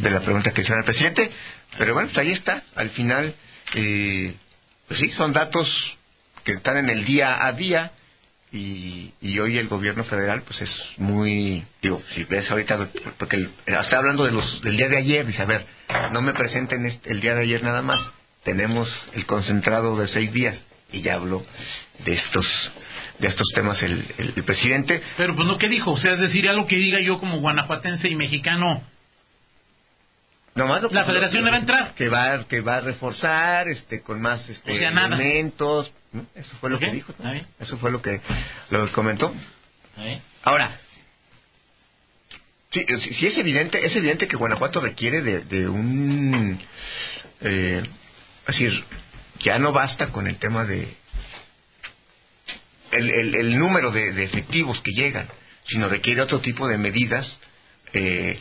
de 0.00 0.10
la 0.10 0.20
pregunta 0.20 0.52
que 0.52 0.60
hicieron 0.60 0.80
al 0.80 0.84
presidente. 0.84 1.30
Pero 1.78 1.94
bueno, 1.94 2.08
pues 2.08 2.18
ahí 2.18 2.30
está. 2.32 2.62
Al 2.74 2.90
final, 2.90 3.34
eh, 3.74 4.34
pues 4.86 5.00
sí, 5.00 5.10
son 5.10 5.32
datos 5.32 5.96
que 6.44 6.52
están 6.52 6.76
en 6.76 6.90
el 6.90 7.04
día 7.06 7.46
a 7.46 7.52
día 7.52 7.92
y, 8.52 9.12
y 9.20 9.38
hoy 9.38 9.56
el 9.58 9.68
gobierno 9.68 10.02
federal 10.02 10.42
pues 10.42 10.60
es 10.62 10.82
muy 10.96 11.64
digo 11.82 12.02
si 12.08 12.24
ves 12.24 12.50
ahorita 12.50 12.88
porque 13.16 13.48
está 13.66 13.98
hablando 13.98 14.24
de 14.24 14.32
los 14.32 14.60
del 14.62 14.76
día 14.76 14.88
de 14.88 14.96
ayer 14.96 15.24
dice 15.24 15.42
a 15.42 15.44
ver 15.44 15.64
no 16.12 16.20
me 16.20 16.32
presenten 16.32 16.84
este- 16.84 17.12
el 17.12 17.20
día 17.20 17.36
de 17.36 17.42
ayer 17.42 17.62
nada 17.62 17.80
más 17.82 18.10
tenemos 18.42 19.04
el 19.14 19.24
concentrado 19.24 19.96
de 19.96 20.08
seis 20.08 20.32
días 20.32 20.64
y 20.92 21.02
ya 21.02 21.14
habló 21.14 21.44
de 22.04 22.12
estos 22.12 22.70
de 23.18 23.28
estos 23.28 23.48
temas 23.54 23.82
el, 23.82 24.02
el- 24.18 24.32
el 24.36 24.44
presidente 24.44 25.02
Pero 25.16 25.34
pues 25.36 25.46
no, 25.46 25.58
¿qué 25.58 25.68
dijo? 25.68 25.92
O 25.92 25.96
sea, 25.98 26.12
es 26.12 26.20
decir, 26.20 26.48
algo 26.48 26.66
que 26.66 26.76
diga 26.76 27.00
yo 27.00 27.18
como 27.18 27.38
guanajuatense 27.40 28.08
y 28.08 28.14
mexicano. 28.14 28.82
La 30.54 31.04
federación 31.04 31.44
le 31.44 31.50
va 31.50 31.56
a 31.56 31.60
entrar. 31.60 31.94
que 31.94 32.08
va 32.08 32.42
que 32.44 32.60
va 32.60 32.76
a 32.76 32.80
reforzar 32.80 33.68
este 33.68 34.00
con 34.02 34.20
más 34.20 34.48
este 34.48 34.72
O 34.72 34.74
sea, 34.74 34.90
nada. 34.90 35.06
elementos 35.16 35.92
¿no? 36.12 36.26
eso 36.34 36.54
fue 36.60 36.70
lo 36.70 36.78
que 36.78 36.90
dijo 36.90 37.14
bien. 37.22 37.46
eso 37.60 37.76
fue 37.76 37.90
lo 37.90 38.02
que 38.02 38.20
lo 38.70 38.84
que 38.86 38.92
comentó 38.92 39.32
¿eh? 39.98 40.20
Ahora, 40.42 40.70
sí, 42.70 42.84
sí, 42.98 43.14
sí 43.14 43.26
es 43.26 43.38
evidente, 43.38 43.84
es 43.86 43.94
evidente 43.96 44.26
que 44.28 44.36
Guanajuato 44.36 44.80
requiere 44.80 45.22
de, 45.22 45.40
de 45.40 45.68
un, 45.68 46.58
eh, 47.42 47.82
es 48.42 48.46
decir, 48.46 48.84
ya 49.40 49.58
no 49.58 49.72
basta 49.72 50.08
con 50.08 50.26
el 50.26 50.36
tema 50.36 50.64
de 50.64 50.86
el, 52.92 53.10
el- 53.10 53.34
el 53.34 53.58
número 53.58 53.90
de, 53.92 54.12
de 54.12 54.24
efectivos 54.24 54.80
que 54.80 54.92
llegan, 54.92 55.28
sino 55.64 55.88
requiere 55.88 56.20
otro 56.22 56.40
tipo 56.40 56.66
de 56.68 56.78
medidas 56.78 57.38
eh, 57.92 58.38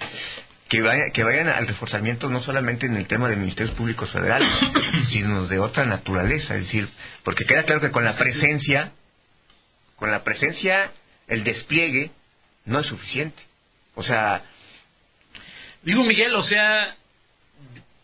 que, 0.68 0.82
vaya- 0.82 1.12
que 1.14 1.24
vayan 1.24 1.48
al 1.50 1.68
reforzamiento 1.68 2.30
no 2.30 2.42
solamente 2.42 2.86
en 2.88 2.96
el 2.96 3.06
tema 3.08 3.30
de 3.30 3.36
ministerios 3.36 3.76
públicos 3.76 4.10
federales, 4.10 4.50
sino 5.08 5.46
de 5.48 5.60
otra 5.60 5.86
naturaleza, 5.86 6.56
es 6.56 6.62
decir, 6.64 6.90
porque 7.24 7.46
queda 7.46 7.64
claro 7.64 7.82
que 7.82 7.92
con 7.92 8.04
la 8.04 8.14
presencia, 8.14 8.92
con 9.96 10.12
la 10.12 10.24
presencia, 10.24 10.92
el 11.28 11.44
despliegue 11.44 12.12
no 12.66 12.80
es 12.80 12.88
suficiente. 12.88 13.44
O 13.96 14.04
sea, 14.04 14.42
Digo, 15.82 16.04
Miguel, 16.04 16.36
o 16.36 16.44
sea, 16.44 16.94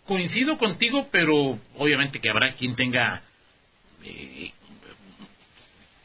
coincido 0.08 0.58
contigo, 0.58 1.08
pero 1.12 1.60
obviamente 1.78 2.20
que 2.20 2.30
habrá 2.30 2.54
quien 2.54 2.76
tenga... 2.76 3.22
eh, 4.04 4.52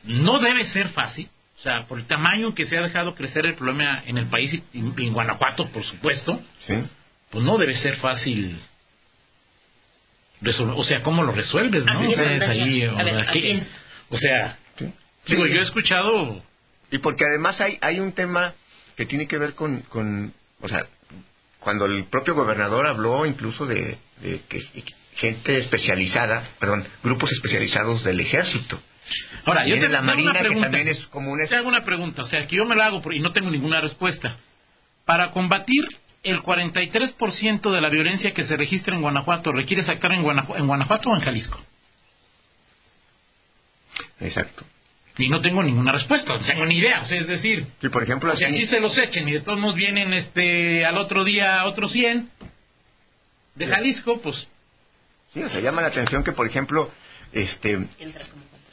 no 0.05 0.39
debe 0.39 0.65
ser 0.65 0.89
fácil, 0.89 1.29
o 1.59 1.61
sea, 1.61 1.87
por 1.87 1.99
el 1.99 2.07
tamaño 2.07 2.55
que 2.55 2.65
se 2.65 2.79
ha 2.79 2.81
dejado 2.83 3.15
crecer 3.15 3.45
el 3.45 3.55
problema 3.55 4.03
en 4.07 4.17
el 4.17 4.27
país 4.27 4.55
y, 4.55 4.63
y 4.73 5.07
en 5.07 5.13
Guanajuato, 5.13 5.69
por 5.69 5.85
supuesto, 5.85 6.41
¿sí? 6.59 6.75
pues 7.29 7.45
no 7.45 7.59
debe 7.59 7.75
ser 7.75 7.95
fácil 7.97 8.59
resolver, 10.41 10.75
o 10.79 10.83
sea, 10.85 11.03
¿cómo 11.03 11.23
lo 11.23 11.33
resuelves, 11.33 11.87
¿A 11.87 11.93
no? 11.95 12.01
quién 12.01 12.13
O 12.13 12.15
sea, 12.15 12.33
es 12.33 12.41
ver, 12.41 12.49
o, 14.09 14.17
sea, 14.17 14.57
Sí. 14.79 14.87
digo, 15.27 15.47
Sí. 15.47 15.53
yo 15.53 15.61
he 15.61 15.63
escuchado, 15.63 16.43
Y 16.93 16.99
porque 16.99 17.25
además 17.25 17.61
hay, 17.61 17.79
hay 17.83 18.01
un 18.01 18.11
tema 18.13 18.53
que 18.97 19.07
tiene 19.07 19.29
que 19.29 19.39
ver 19.39 19.55
con, 19.55 19.83
con, 19.83 20.33
o 20.61 20.67
sea, 20.69 20.87
cuando 21.61 21.87
el 21.87 22.05
propio 22.05 22.35
gobernador 22.35 22.87
habló 22.87 23.27
incluso 23.27 23.67
de, 23.67 23.97
de 24.23 24.41
que 24.49 24.67
gente 25.15 25.59
especializada, 25.59 26.43
perdón, 26.59 26.87
grupos 27.03 27.33
especializados 27.33 28.03
del 28.05 28.21
ejército. 28.21 28.81
ahora, 29.45 29.67
Y 29.67 29.71
yo 29.71 29.79
te, 29.79 29.89
la 29.89 30.01
Marina, 30.01 30.31
una 30.31 30.41
que 30.41 30.47
pregunta. 30.47 30.71
también 30.71 30.89
es 30.89 31.07
como 31.07 31.33
una... 31.33 31.47
Te 31.47 31.57
hago 31.57 31.69
una 31.69 31.85
pregunta, 31.85 32.23
o 32.23 32.25
sea, 32.25 32.47
que 32.47 32.57
yo 32.57 32.65
me 32.65 32.75
la 32.75 32.87
hago 32.87 33.03
y 33.13 33.21
no 33.21 33.33
tengo 33.33 33.51
ninguna 33.51 33.81
respuesta. 33.81 34.37
Para 35.05 35.31
combatir 35.33 35.87
el 36.23 36.43
43% 36.43 37.71
de 37.73 37.81
la 37.81 37.91
violencia 37.91 38.33
que 38.33 38.45
se 38.45 38.57
registra 38.57 38.95
en 38.95 39.03
Guanajuato, 39.03 39.53
¿requieres 39.53 39.89
actuar 39.89 40.15
en, 40.15 40.23
Guanajuato, 40.23 40.61
en 40.61 40.67
Guanajuato 40.67 41.11
o 41.11 41.15
en 41.15 41.21
Jalisco? 41.21 41.61
Exacto. 44.21 44.65
Y 45.21 45.29
no 45.29 45.41
tengo 45.41 45.63
ninguna 45.63 45.93
respuesta, 45.93 46.33
no 46.35 46.39
tengo 46.41 46.65
ni 46.67 46.77
idea, 46.79 47.01
o 47.03 47.05
sea, 47.05 47.19
es 47.19 47.27
decir, 47.27 47.67
Sí, 47.81 47.89
por 47.89 48.03
ejemplo, 48.03 48.35
sea, 48.37 48.49
aquí- 48.49 48.65
se 48.65 48.81
los 48.81 48.97
echen 48.99 49.29
y 49.29 49.33
de 49.33 49.41
todos 49.41 49.59
modos 49.59 49.75
vienen 49.77 50.13
este, 50.13 50.85
al 50.87 50.97
otro 50.97 51.25
día 51.25 51.65
otros 51.67 51.93
100 51.93 52.31
de 53.55 53.67
Jalisco, 53.67 54.21
pues 54.21 54.49
sí, 55.35 55.43
o 55.43 55.49
sea, 55.49 55.61
llama 55.61 55.83
la 55.83 55.89
atención 55.89 56.25
que, 56.25 56.33
por 56.33 56.47
ejemplo, 56.47 56.91
este, 57.33 57.79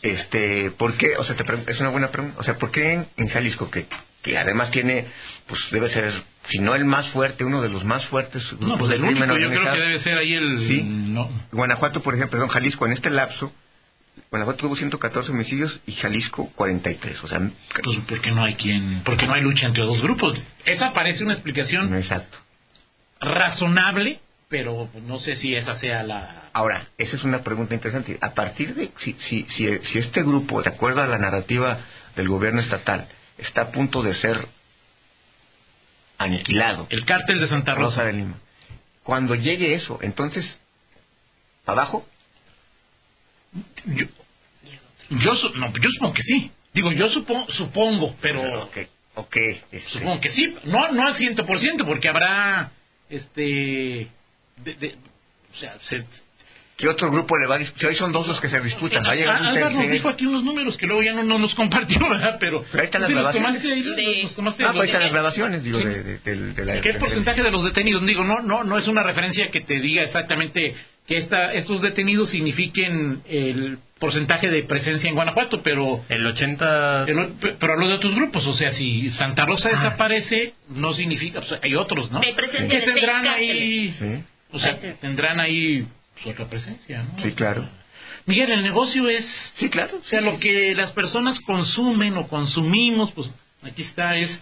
este, 0.01 0.71
¿por 0.71 0.93
qué? 0.93 1.17
O 1.17 1.23
sea, 1.23 1.35
te 1.35 1.71
es 1.71 1.79
una 1.79 1.89
buena 1.89 2.09
pregunta. 2.11 2.37
O 2.39 2.43
sea, 2.43 2.57
¿por 2.57 2.71
qué 2.71 2.93
en, 2.93 3.07
en 3.17 3.27
Jalisco, 3.29 3.69
que, 3.69 3.85
que 4.21 4.37
además 4.37 4.71
tiene, 4.71 5.05
pues 5.47 5.69
debe 5.71 5.89
ser, 5.89 6.11
si 6.45 6.59
no 6.59 6.75
el 6.75 6.85
más 6.85 7.07
fuerte, 7.09 7.43
uno 7.43 7.61
de 7.61 7.69
los 7.69 7.83
más 7.83 8.05
fuertes 8.05 8.49
grupos 8.51 8.67
no, 8.67 8.77
pues 8.77 8.89
de 8.89 8.95
el 8.95 9.01
crimen 9.01 9.29
único, 9.31 9.37
yo 9.37 9.47
creo 9.49 9.61
organizado? 9.61 9.75
que 9.75 9.81
debe 9.81 9.99
ser 9.99 10.17
ahí 10.17 10.33
el... 10.33 10.59
Sí. 10.59 10.83
no. 10.83 11.29
Guanajuato, 11.51 12.01
por 12.01 12.13
ejemplo, 12.13 12.31
perdón, 12.31 12.49
Jalisco, 12.49 12.85
en 12.85 12.91
este 12.93 13.09
lapso, 13.09 13.51
Guanajuato 14.29 14.59
tuvo 14.59 14.75
114 14.75 15.31
homicidios 15.31 15.79
y 15.85 15.93
Jalisco 15.93 16.49
43. 16.55 17.23
O 17.23 17.27
sea, 17.27 17.41
Pues 17.83 17.99
porque 18.07 18.31
no 18.31 18.43
hay 18.43 18.55
quien, 18.55 19.01
porque 19.03 19.27
no 19.27 19.33
hay 19.33 19.41
lucha 19.41 19.67
entre 19.67 19.85
dos 19.85 20.01
grupos. 20.01 20.39
Esa 20.65 20.93
parece 20.93 21.23
una 21.23 21.33
explicación 21.33 21.89
no 21.89 21.97
exacto. 21.97 22.37
razonable, 23.19 24.19
pero 24.49 24.89
no 25.07 25.19
sé 25.19 25.35
si 25.35 25.55
esa 25.55 25.75
sea 25.75 26.03
la... 26.03 26.49
Ahora, 26.53 26.85
esa 26.97 27.15
es 27.15 27.23
una 27.23 27.39
pregunta 27.41 27.73
interesante. 27.73 28.17
A 28.21 28.31
partir 28.33 28.73
de, 28.75 28.91
si, 28.97 29.15
si, 29.17 29.45
si, 29.49 29.77
si 29.79 29.99
este 29.99 30.23
grupo, 30.23 30.61
de 30.61 30.69
acuerdo 30.69 31.01
a 31.01 31.07
la 31.07 31.17
narrativa 31.17 31.79
del 32.15 32.27
gobierno 32.27 32.59
estatal, 32.61 33.07
está 33.37 33.61
a 33.61 33.71
punto 33.71 34.01
de 34.01 34.13
ser 34.13 34.39
aniquilado, 36.17 36.87
El 36.89 37.05
cártel 37.05 37.39
de 37.39 37.47
Santa 37.47 37.73
Rosa 37.75 38.01
Rosa. 38.01 38.03
de 38.05 38.13
Lima, 38.13 38.35
cuando 39.03 39.35
llegue 39.35 39.73
eso, 39.73 39.99
entonces, 40.01 40.59
¿abajo? 41.65 42.07
Yo, 43.85 44.05
yo, 45.09 45.35
su- 45.35 45.53
no, 45.55 45.71
yo 45.73 45.89
supongo 45.89 46.13
que 46.13 46.21
sí. 46.21 46.51
Digo, 46.73 46.91
yo 46.91 47.07
supo- 47.09 47.45
supongo, 47.49 48.15
pero 48.21 48.63
Ok, 48.63 48.77
ok, 49.15 49.37
este, 49.71 49.79
supongo 49.99 50.19
que 50.21 50.29
sí. 50.29 50.55
No, 50.65 50.91
no 50.91 51.07
al 51.07 51.15
ciento 51.15 51.45
por 51.45 51.59
ciento, 51.59 51.85
porque 51.85 52.07
habrá, 52.09 52.71
este, 53.09 54.07
de- 54.63 54.73
de- 54.75 54.95
o 55.51 55.55
sea, 55.55 55.75
se, 55.81 56.03
¿qué 56.75 56.87
otro 56.87 57.09
grupo 57.09 57.35
le 57.37 57.47
va 57.47 57.55
a 57.55 57.57
disputar? 57.57 57.79
Si 57.81 57.85
hoy 57.87 57.95
son 57.95 58.11
dos 58.11 58.27
los 58.27 58.39
que 58.39 58.47
se 58.49 58.59
disputan, 58.59 59.03
va 59.03 59.11
a 59.11 59.15
llegar 59.15 59.41
un 59.41 59.47
Álvaro 59.47 59.71
nos 59.75 59.89
dijo 59.89 60.09
aquí 60.09 60.25
unos 60.27 60.43
números 60.43 60.77
que 60.77 60.85
luego 60.85 61.01
ya 61.01 61.13
no, 61.13 61.23
no 61.23 61.39
nos 61.39 61.55
compartió, 61.55 61.97
¿verdad? 62.09 62.37
Pero, 62.39 62.63
Pero 62.71 62.81
ahí 62.81 62.85
están 62.85 63.01
las 63.01 63.09
¿sí 63.09 63.15
los 63.15 63.23
grabaciones. 63.23 63.65
Ah, 63.65 64.69
ahí? 64.69 64.77
pues 64.77 64.81
ahí 64.81 64.85
están 64.85 65.01
las 65.01 65.11
grabaciones, 65.11 65.63
digo, 65.63 65.79
Sí. 65.79 65.85
de, 65.85 66.03
de- 66.03 66.17
del- 66.19 66.53
de 66.55 66.65
la... 66.65 66.81
¿Qué 66.81 66.93
porcentaje 66.95 67.41
de 67.41 67.49
los 67.51 67.63
detenidos? 67.63 68.05
Digo, 68.05 68.23
no, 68.23 68.41
no, 68.41 68.63
no 68.63 68.77
es 68.77 68.87
una 68.87 69.01
referencia 69.03 69.49
que 69.49 69.61
te 69.61 69.79
diga 69.79 70.03
exactamente 70.03 70.75
que 71.07 71.17
esta, 71.17 71.53
estos 71.53 71.81
detenidos 71.81 72.29
signifiquen 72.29 73.21
el 73.29 73.79
porcentaje 73.97 74.49
de 74.49 74.61
presencia 74.63 75.07
en 75.09 75.15
Guanajuato, 75.15 75.61
pero 75.63 76.03
El 76.09 76.25
80... 76.25 77.05
el- 77.07 77.29
pero 77.59 77.73
hablo 77.73 77.87
de 77.87 77.93
otros 77.95 78.13
grupos, 78.13 78.45
o 78.47 78.53
sea, 78.53 78.71
si 78.71 79.09
Santa 79.09 79.45
Rosa 79.45 79.69
desaparece, 79.69 80.53
no 80.69 80.93
significa, 80.93 81.39
o 81.39 81.43
sea, 81.43 81.59
hay 81.63 81.75
otros, 81.75 82.11
¿no? 82.11 82.19
Sí, 82.19 82.27
hay 82.27 82.33
presencia 82.35 82.79
que 82.79 82.85
de 82.85 82.91
seis 82.91 82.95
tendrán 82.95 83.27
ahí, 83.27 83.93
Sí, 83.97 84.23
o 84.51 84.59
sea, 84.59 84.73
sí. 84.73 84.89
tendrán 85.01 85.39
ahí 85.39 85.85
su 86.21 86.29
otra 86.29 86.45
presencia, 86.45 87.03
¿no? 87.03 87.23
sí, 87.23 87.31
claro. 87.31 87.67
Miguel, 88.25 88.51
el 88.51 88.61
negocio 88.61 89.07
es 89.07 89.53
Sí, 89.55 89.69
claro. 89.69 89.99
o 90.03 90.05
sea, 90.05 90.19
lo 90.21 90.37
que 90.39 90.75
las 90.75 90.91
personas 90.91 91.39
consumen 91.39 92.17
o 92.17 92.27
consumimos, 92.27 93.11
pues 93.13 93.31
aquí 93.63 93.81
está, 93.81 94.17
es 94.17 94.41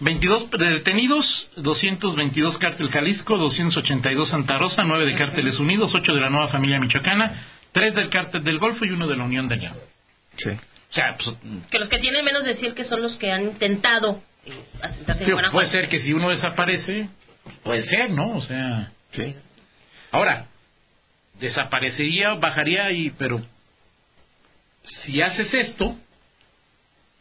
22 0.00 0.50
de 0.50 0.70
detenidos, 0.70 1.50
222 1.56 2.58
cártel 2.58 2.88
Jalisco, 2.90 3.36
282 3.36 4.28
Santa 4.28 4.58
Rosa, 4.58 4.84
9 4.84 5.04
de 5.06 5.14
cárteles 5.14 5.58
unidos, 5.58 5.94
8 5.94 6.12
de 6.14 6.20
la 6.20 6.30
nueva 6.30 6.46
familia 6.48 6.78
michoacana, 6.78 7.32
3 7.72 7.94
del 7.94 8.08
cártel 8.08 8.44
del 8.44 8.58
Golfo 8.58 8.84
y 8.84 8.90
1 8.90 9.06
de 9.08 9.16
la 9.16 9.24
Unión 9.24 9.48
de 9.48 9.56
León. 9.56 9.74
Sí. 10.36 10.50
O 10.50 10.92
sea, 10.92 11.16
pues, 11.16 11.36
Que 11.70 11.78
los 11.78 11.88
que 11.88 11.98
tienen 11.98 12.24
menos 12.24 12.44
de 12.44 12.54
100 12.54 12.74
que 12.74 12.84
son 12.84 13.02
los 13.02 13.16
que 13.16 13.32
han 13.32 13.42
intentado 13.42 14.22
eh, 14.46 14.52
asentarse 14.82 15.24
en 15.24 15.30
Guanajuato. 15.32 15.52
puede 15.52 15.66
ser 15.66 15.88
que 15.88 15.98
si 16.00 16.12
uno 16.12 16.30
desaparece, 16.30 17.08
puede 17.64 17.82
ser, 17.82 18.10
¿no? 18.10 18.36
O 18.36 18.40
sea, 18.40 18.92
Sí. 19.12 19.34
ahora, 20.12 20.46
desaparecería, 21.40 22.34
bajaría 22.34 22.90
y, 22.92 23.10
pero 23.10 23.42
si 24.84 25.20
haces 25.22 25.54
esto, 25.54 25.96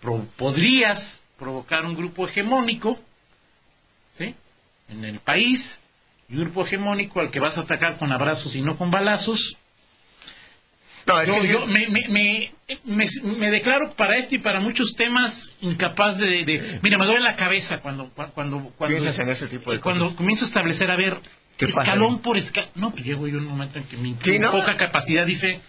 pro- 0.01 0.25
podrías 0.37 1.21
provocar 1.37 1.85
un 1.85 1.95
grupo 1.95 2.27
hegemónico, 2.27 2.99
¿sí? 4.17 4.33
En 4.89 5.03
el 5.05 5.19
país, 5.19 5.79
y 6.29 6.35
un 6.35 6.41
grupo 6.45 6.65
hegemónico 6.65 7.19
al 7.19 7.29
que 7.31 7.39
vas 7.39 7.57
a 7.57 7.61
atacar 7.61 7.97
con 7.97 8.11
abrazos 8.11 8.55
y 8.55 8.61
no 8.61 8.77
con 8.77 8.91
balazos. 8.91 9.57
No, 11.05 11.21
es 11.21 11.27
Yo, 11.29 11.41
que 11.41 11.47
yo 11.47 11.67
me, 11.67 11.87
me, 11.87 12.05
me, 12.09 12.51
me- 12.83 13.05
me 13.37 13.49
declaro 13.51 13.93
para 13.93 14.17
este 14.17 14.35
y 14.35 14.39
para 14.39 14.59
muchos 14.59 14.93
temas 14.95 15.51
incapaz 15.61 16.17
de, 16.17 16.43
de- 16.43 16.79
mira, 16.83 16.97
me 16.97 17.05
duele 17.05 17.21
la 17.21 17.37
cabeza 17.37 17.79
cuando 17.79 18.09
cuando 18.09 18.59
cuando, 18.77 18.97
Piensas 18.97 19.17
en 19.19 19.29
ese 19.29 19.47
tipo 19.47 19.71
de 19.71 19.77
eh, 19.77 19.79
cuando 19.79 20.05
cosas. 20.05 20.17
comienzo 20.17 20.43
a 20.43 20.47
establecer 20.49 20.91
a 20.91 20.97
ver 20.97 21.17
¿Qué 21.55 21.67
pasa 21.67 21.83
escalón 21.83 22.19
por 22.19 22.35
escalón. 22.35 22.69
No, 22.75 22.91
pues 22.91 23.05
llego 23.05 23.25
yo 23.27 23.37
un 23.37 23.45
momento 23.45 23.79
en 23.79 23.85
que 23.85 23.95
mi, 23.95 24.17
Sí, 24.21 24.31
mi 24.31 24.39
¿no? 24.39 24.51
poca 24.51 24.75
capacidad 24.75 25.25
dice, 25.25 25.61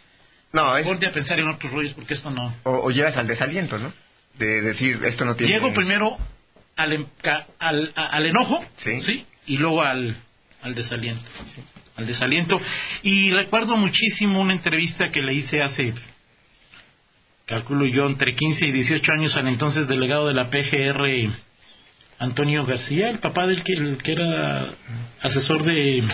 no, 0.52 0.76
es, 0.76 0.86
ponte 0.88 1.06
a 1.06 1.12
pensar 1.12 1.38
en 1.38 1.46
otros 1.48 1.72
rollos 1.72 1.94
porque 1.94 2.14
esto 2.14 2.30
no. 2.30 2.52
o, 2.64 2.70
o 2.72 2.90
llegas 2.90 3.16
al 3.16 3.28
desaliento, 3.28 3.78
¿no? 3.78 3.92
De 4.38 4.62
decir, 4.62 5.00
esto 5.04 5.24
no 5.24 5.34
tiene... 5.36 5.52
Llego 5.52 5.72
primero 5.72 6.16
al, 6.76 6.92
em- 6.92 7.06
al, 7.58 7.92
al 7.94 8.26
enojo, 8.26 8.64
Sí. 8.76 9.26
Y 9.46 9.56
luego 9.58 9.82
al, 9.82 10.16
al 10.62 10.74
desaliento. 10.74 11.24
Al 11.96 12.06
desaliento. 12.06 12.60
Y 13.02 13.32
recuerdo 13.32 13.76
muchísimo 13.76 14.40
una 14.40 14.52
entrevista 14.52 15.10
que 15.10 15.22
le 15.22 15.34
hice 15.34 15.62
hace 15.62 15.94
calculo 17.46 17.86
yo, 17.86 18.06
entre 18.06 18.36
15 18.36 18.66
y 18.66 18.72
18 18.72 19.12
años 19.12 19.36
al 19.36 19.48
entonces 19.48 19.88
delegado 19.88 20.28
de 20.28 20.34
la 20.34 20.50
PGR, 20.50 21.30
Antonio 22.18 22.64
García, 22.66 23.08
el 23.10 23.18
papá 23.18 23.46
del 23.46 23.62
que, 23.62 23.72
el 23.72 23.96
que 23.96 24.12
era 24.12 24.66
asesor 25.22 25.62
de, 25.64 26.04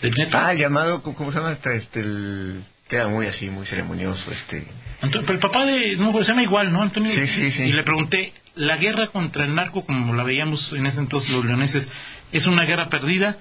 del 0.00 0.14
Neto. 0.16 0.38
Ah, 0.38 0.54
llamado, 0.54 1.02
¿cómo 1.02 1.30
se 1.32 1.38
llama? 1.38 1.52
Este, 1.52 1.76
este, 1.76 2.00
el, 2.00 2.64
que 2.88 2.96
era 2.96 3.08
muy 3.08 3.26
así, 3.26 3.50
muy 3.50 3.66
ceremonioso, 3.66 4.32
este... 4.32 4.64
Pero 5.10 5.32
el 5.32 5.38
papá 5.38 5.66
de, 5.66 5.96
no, 5.96 6.12
se 6.18 6.24
llama 6.24 6.42
igual, 6.42 6.72
¿no, 6.72 6.82
Antonio? 6.82 7.10
Sí, 7.10 7.26
sí, 7.26 7.50
sí. 7.50 7.64
Y 7.64 7.72
le 7.72 7.82
pregunté, 7.82 8.32
¿la 8.54 8.76
guerra 8.76 9.06
contra 9.08 9.44
el 9.44 9.54
narco, 9.54 9.84
como 9.84 10.14
la 10.14 10.22
veíamos 10.22 10.72
en 10.72 10.86
ese 10.86 11.00
entonces 11.00 11.30
los 11.32 11.44
leoneses, 11.44 11.90
es 12.32 12.46
una 12.46 12.64
guerra 12.64 12.88
perdida? 12.88 13.38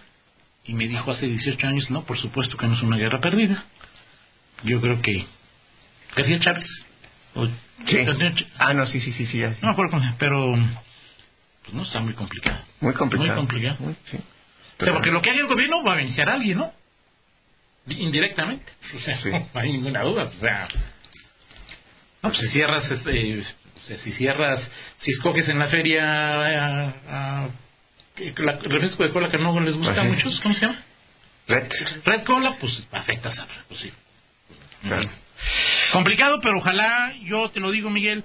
Y 0.66 0.74
me 0.74 0.88
dijo 0.88 1.12
hace 1.12 1.28
18 1.28 1.68
años, 1.68 1.92
no, 1.92 2.04
por 2.04 2.18
supuesto 2.18 2.58
que 2.58 2.68
no 2.68 2.74
es 2.74 2.82
una 2.82 2.98
guerra 2.98 3.20
perdida. 3.20 3.64
Yo 4.64 4.80
creo 4.80 5.02
que 5.02 5.26
García 6.16 6.40
Chávez. 6.40 6.86
o- 7.36 7.48
Sí. 7.86 7.98
Ch- 7.98 8.46
Ah, 8.60 8.74
no, 8.74 8.86
sí, 8.86 9.02
sí, 9.02 9.12
sí, 9.12 9.26
sí, 9.26 9.40
ya, 9.40 9.50
sí. 9.52 9.58
No 9.62 9.68
me 9.70 9.74
acuerdo 9.74 10.00
pero 10.18 10.56
pues 11.64 11.74
no 11.74 11.82
está 11.84 12.00
muy 12.00 12.14
complicado. 12.14 12.62
Muy 12.80 12.94
complicado. 12.94 13.30
Muy 13.30 13.38
complicado. 13.38 13.76
Muy, 13.80 13.96
sí. 14.10 14.18
O 14.80 14.84
sea, 14.84 14.94
porque 14.94 15.12
lo 15.12 15.22
que 15.22 15.32
haga 15.32 15.40
el 15.42 15.48
gobierno 15.48 15.84
va 15.84 15.94
a 15.94 15.96
beneficiar 15.96 16.30
a 16.30 16.34
alguien, 16.36 16.60
¿no? 16.60 16.74
Di- 17.86 18.02
Indirectamente. 18.04 18.72
O 18.96 19.00
sea, 19.00 19.18
Sí. 19.18 19.32
no 19.54 19.60
hay 19.60 19.74
ninguna 19.74 20.04
duda. 20.04 20.24
O 20.34 20.34
sea, 20.38 20.68
no, 22.24 22.30
pues 22.30 22.38
si 22.40 22.48
cierras, 22.48 22.90
este, 22.92 23.40
o 23.40 23.44
sea, 23.86 23.98
si 23.98 24.12
cierras, 24.12 24.72
si 24.98 25.12
escoges 25.12 25.50
en 25.50 25.60
la 25.60 25.68
feria 25.68 26.04
a, 26.86 26.94
a- 27.10 27.48
que- 28.16 28.34
la- 28.38 28.54
el 28.54 28.72
refresco 28.72 29.04
de 29.04 29.10
cola 29.10 29.30
que 29.30 29.38
no 29.38 29.60
les 29.60 29.76
gusta 29.76 29.94
Ah, 29.98 30.02
a 30.02 30.04
muchos, 30.06 30.40
¿cómo 30.40 30.56
se 30.56 30.62
llama? 30.68 30.82
Red. 31.48 31.66
Red 32.06 32.24
Cola, 32.24 32.56
pues 32.58 32.88
afecta 32.92 33.30
a 33.30 33.48
pues 33.68 33.82
sí. 33.82 33.92
Claro. 34.88 35.10
Complicado, 35.92 36.40
pero 36.42 36.58
ojalá, 36.58 37.14
yo 37.22 37.50
te 37.50 37.60
lo 37.60 37.72
digo, 37.72 37.90
Miguel, 37.90 38.24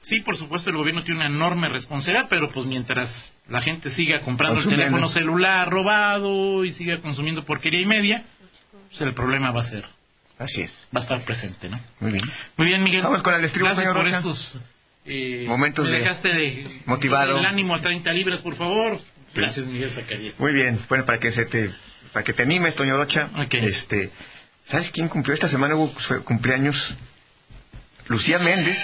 sí, 0.00 0.20
por 0.20 0.36
supuesto, 0.36 0.70
el 0.70 0.76
gobierno 0.76 1.04
tiene 1.04 1.20
una 1.20 1.26
enorme 1.28 1.68
responsabilidad, 1.68 2.26
pero 2.28 2.50
pues 2.50 2.66
mientras 2.66 3.34
la 3.48 3.60
gente 3.60 3.90
siga 3.90 4.20
comprando 4.20 4.60
el 4.60 4.68
teléfono 4.68 5.08
celular 5.08 5.70
robado 5.70 6.64
y 6.64 6.72
siga 6.72 6.98
consumiendo 6.98 7.44
porquería 7.44 7.80
y 7.80 7.86
media, 7.86 8.24
pues 8.88 9.00
el 9.02 9.14
problema 9.14 9.52
va 9.52 9.60
a 9.60 9.64
ser, 9.64 9.84
Así 10.38 10.62
es. 10.62 10.86
va 10.94 11.00
a 11.00 11.02
estar 11.02 11.20
presente, 11.24 11.68
¿no? 11.70 11.80
Muy 12.00 12.12
bien. 12.12 12.24
Muy 12.56 12.66
bien, 12.66 12.82
Miguel. 12.82 13.02
Vamos 13.02 13.22
con 13.22 13.34
el 13.34 13.44
estribo, 13.44 13.66
Gracias 13.68 13.84
señor 13.84 13.96
por 13.96 14.04
Rocha. 14.04 14.16
estos 14.18 14.54
eh, 15.06 15.44
Momentos 15.48 15.86
me 15.86 15.92
de- 15.92 15.98
dejaste 16.00 16.28
de, 16.28 16.80
motivado. 16.84 17.38
el 17.38 17.46
ánimo 17.46 17.74
a 17.74 17.80
30 17.80 18.12
libras, 18.12 18.40
por 18.40 18.54
favor. 18.56 19.00
Gracias, 19.34 19.64
Miguel 19.66 19.90
Zacarías. 19.90 20.38
Muy 20.38 20.52
bien. 20.52 20.78
Bueno, 20.88 21.04
para 21.06 21.18
que 21.20 21.30
se 21.32 21.44
te, 21.46 21.72
para 22.12 22.24
que 22.24 22.32
te 22.32 22.42
animes, 22.42 22.74
Toño 22.74 22.96
Rocha. 22.96 23.30
Ok. 23.36 23.54
Este, 23.54 24.10
¿sabes 24.64 24.90
quién 24.90 25.08
cumplió 25.08 25.32
esta 25.34 25.48
semana? 25.48 25.74
Hubo 25.74 25.98
su 26.00 26.22
cumpleaños. 26.24 26.94
Lucía 28.08 28.38
Méndez. 28.38 28.78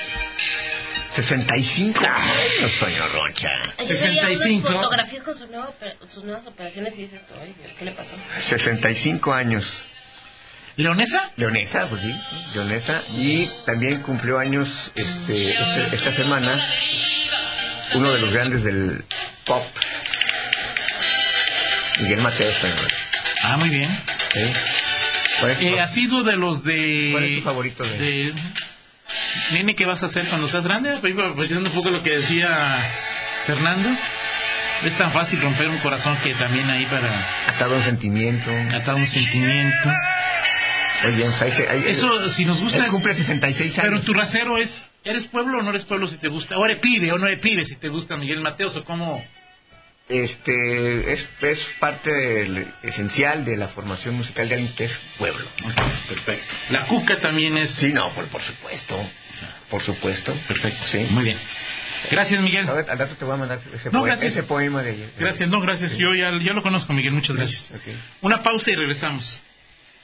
65 1.11 2.01
años, 2.09 2.73
Toño 2.81 3.07
Rocha. 3.09 3.49
Ayer 3.79 3.97
65. 3.97 4.63
veía 4.63 4.71
unas 4.77 4.85
fotografías 4.85 5.23
con 5.23 5.37
su 5.37 5.47
nueva 5.49 5.69
opera- 5.69 5.97
sus 6.09 6.25
nuevas 6.25 6.47
operaciones 6.47 6.97
y 6.99 7.03
dices, 7.03 7.21
ay 7.41 7.55
Dios, 7.59 7.73
¿qué 7.79 7.85
le 7.85 7.93
pasó? 7.93 8.17
65 8.41 9.33
años. 9.35 9.85
¿Leonesa? 10.77 11.31
Leonesa, 11.37 11.87
pues 11.89 12.03
sí, 12.03 12.15
Leonesa. 12.55 13.03
Y 13.17 13.49
también 13.67 14.01
cumplió 14.03 14.39
años 14.39 14.91
este, 14.95 15.53
este- 15.61 15.95
esta 15.95 16.13
semana 16.13 16.59
uno 17.95 18.11
de 18.11 18.19
los 18.21 18.33
grandes 18.33 18.65
del 18.65 19.05
pop, 19.45 19.65
Miguel 22.01 22.21
Mateos. 22.21 22.55
Rocha. 22.63 22.97
Ah, 23.45 23.57
muy 23.59 23.69
bien. 23.69 23.91
¿Sí? 24.33 24.41
¿Cuál 25.41 25.53
es 25.53 25.59
tu 25.59 25.65
Eh, 25.67 25.81
¿Ha 25.81 25.89
sido 25.89 26.23
de 26.23 26.37
los 26.37 26.65
de... 26.65 27.09
¿Cuál 27.13 27.25
es 27.25 27.37
tu 27.37 27.43
favorito 27.43 27.85
de- 27.85 27.99
de- 27.99 28.35
Nene, 29.51 29.75
¿qué 29.75 29.85
vas 29.87 30.03
a 30.03 30.07
hacer 30.07 30.27
cuando 30.27 30.49
seas 30.49 30.65
grande? 30.65 30.97
Pues, 31.01 31.13
iba 31.13 31.29
repitiendo 31.29 31.69
un 31.69 31.75
poco 31.75 31.91
lo 31.91 32.03
que 32.03 32.11
decía 32.19 32.49
Fernando. 33.47 33.91
Es 34.85 34.97
tan 34.97 35.13
fácil 35.13 35.41
romper 35.41 35.69
un 35.69 35.79
corazón 35.79 36.17
que 36.23 36.35
también 36.35 36.69
ahí 36.71 36.87
para 36.87 37.27
Atado 37.49 37.75
a 37.75 37.77
un 37.79 37.83
sentimiento. 37.83 38.51
atar 38.75 38.95
un 38.95 39.07
sentimiento. 39.07 39.91
Muy 41.05 41.13
bien, 41.13 41.31
ahí 41.41 41.51
se- 41.53 41.69
ahí- 41.69 41.85
Eso, 41.87 42.29
si 42.31 42.45
nos 42.45 42.61
gusta... 42.61 42.79
Él 42.85 42.91
cumple 42.91 43.15
66 43.15 43.75
Pero 43.77 43.95
años. 43.95 44.05
tu 44.05 44.15
rasero 44.15 44.59
es... 44.59 44.91
¿Eres 45.05 45.27
pueblo 45.27 45.59
o 45.59 45.63
no 45.63 45.71
eres 45.71 45.85
pueblo 45.85 46.07
si 46.09 46.17
te 46.17 46.29
gusta? 46.29 46.57
¿O 46.59 46.65
eres 46.65 46.79
pibe 46.79 47.11
o 47.13 47.19
no 47.19 47.27
eres 47.27 47.39
pibe 47.41 47.65
si 47.65 47.77
te 47.77 47.89
gusta 47.89 48.17
Miguel 48.17 48.41
Mateos 48.41 48.77
o 48.77 48.85
cómo...? 48.85 49.25
Este, 50.09 51.13
es, 51.13 51.29
es 51.41 51.75
parte 51.79 52.11
del- 52.13 52.67
esencial 52.83 53.45
de 53.45 53.57
la 53.57 53.69
formación 53.69 54.15
musical 54.17 54.49
de 54.49 54.57
alguien 54.57 54.75
que 54.75 54.85
es 54.85 55.01
pueblo. 55.17 55.45
perfecto. 56.09 56.55
La 56.71 56.85
cuca 56.87 57.19
también 57.21 57.57
es... 57.57 57.71
Sí, 57.71 57.93
no, 57.93 58.11
por, 58.13 58.27
por 58.27 58.43
supuesto. 58.43 58.97
Por 59.71 59.81
supuesto. 59.83 60.33
Perfecto. 60.49 60.85
Sí. 60.87 61.07
Muy 61.11 61.25
bien. 61.25 61.39
Gracias, 62.11 62.41
Miguel. 62.43 62.67
Ver, 62.67 62.91
al 62.91 62.99
rato 62.99 63.15
te 63.15 63.25
voy 63.25 63.35
a 63.35 63.37
mandar 63.39 63.59
ese, 63.73 63.91
No, 63.91 64.01
poe- 64.01 64.07
gracias. 64.07 64.33
ese 64.33 64.43
poema 64.43 64.83
de 64.83 64.91
ayer. 64.91 65.13
Gracias, 65.19 65.49
no, 65.49 65.61
gracias. 65.61 65.97
Yo 65.97 66.15
ya, 66.15 66.33
ya 66.39 66.53
lo 66.53 66.63
conozco, 66.63 66.93
Miguel. 66.93 67.13
Muchas 67.13 67.37
gracias. 67.37 67.71
Una 68.21 68.43
pausa 68.43 68.71
y 68.73 68.75
regresamos. 68.75 69.41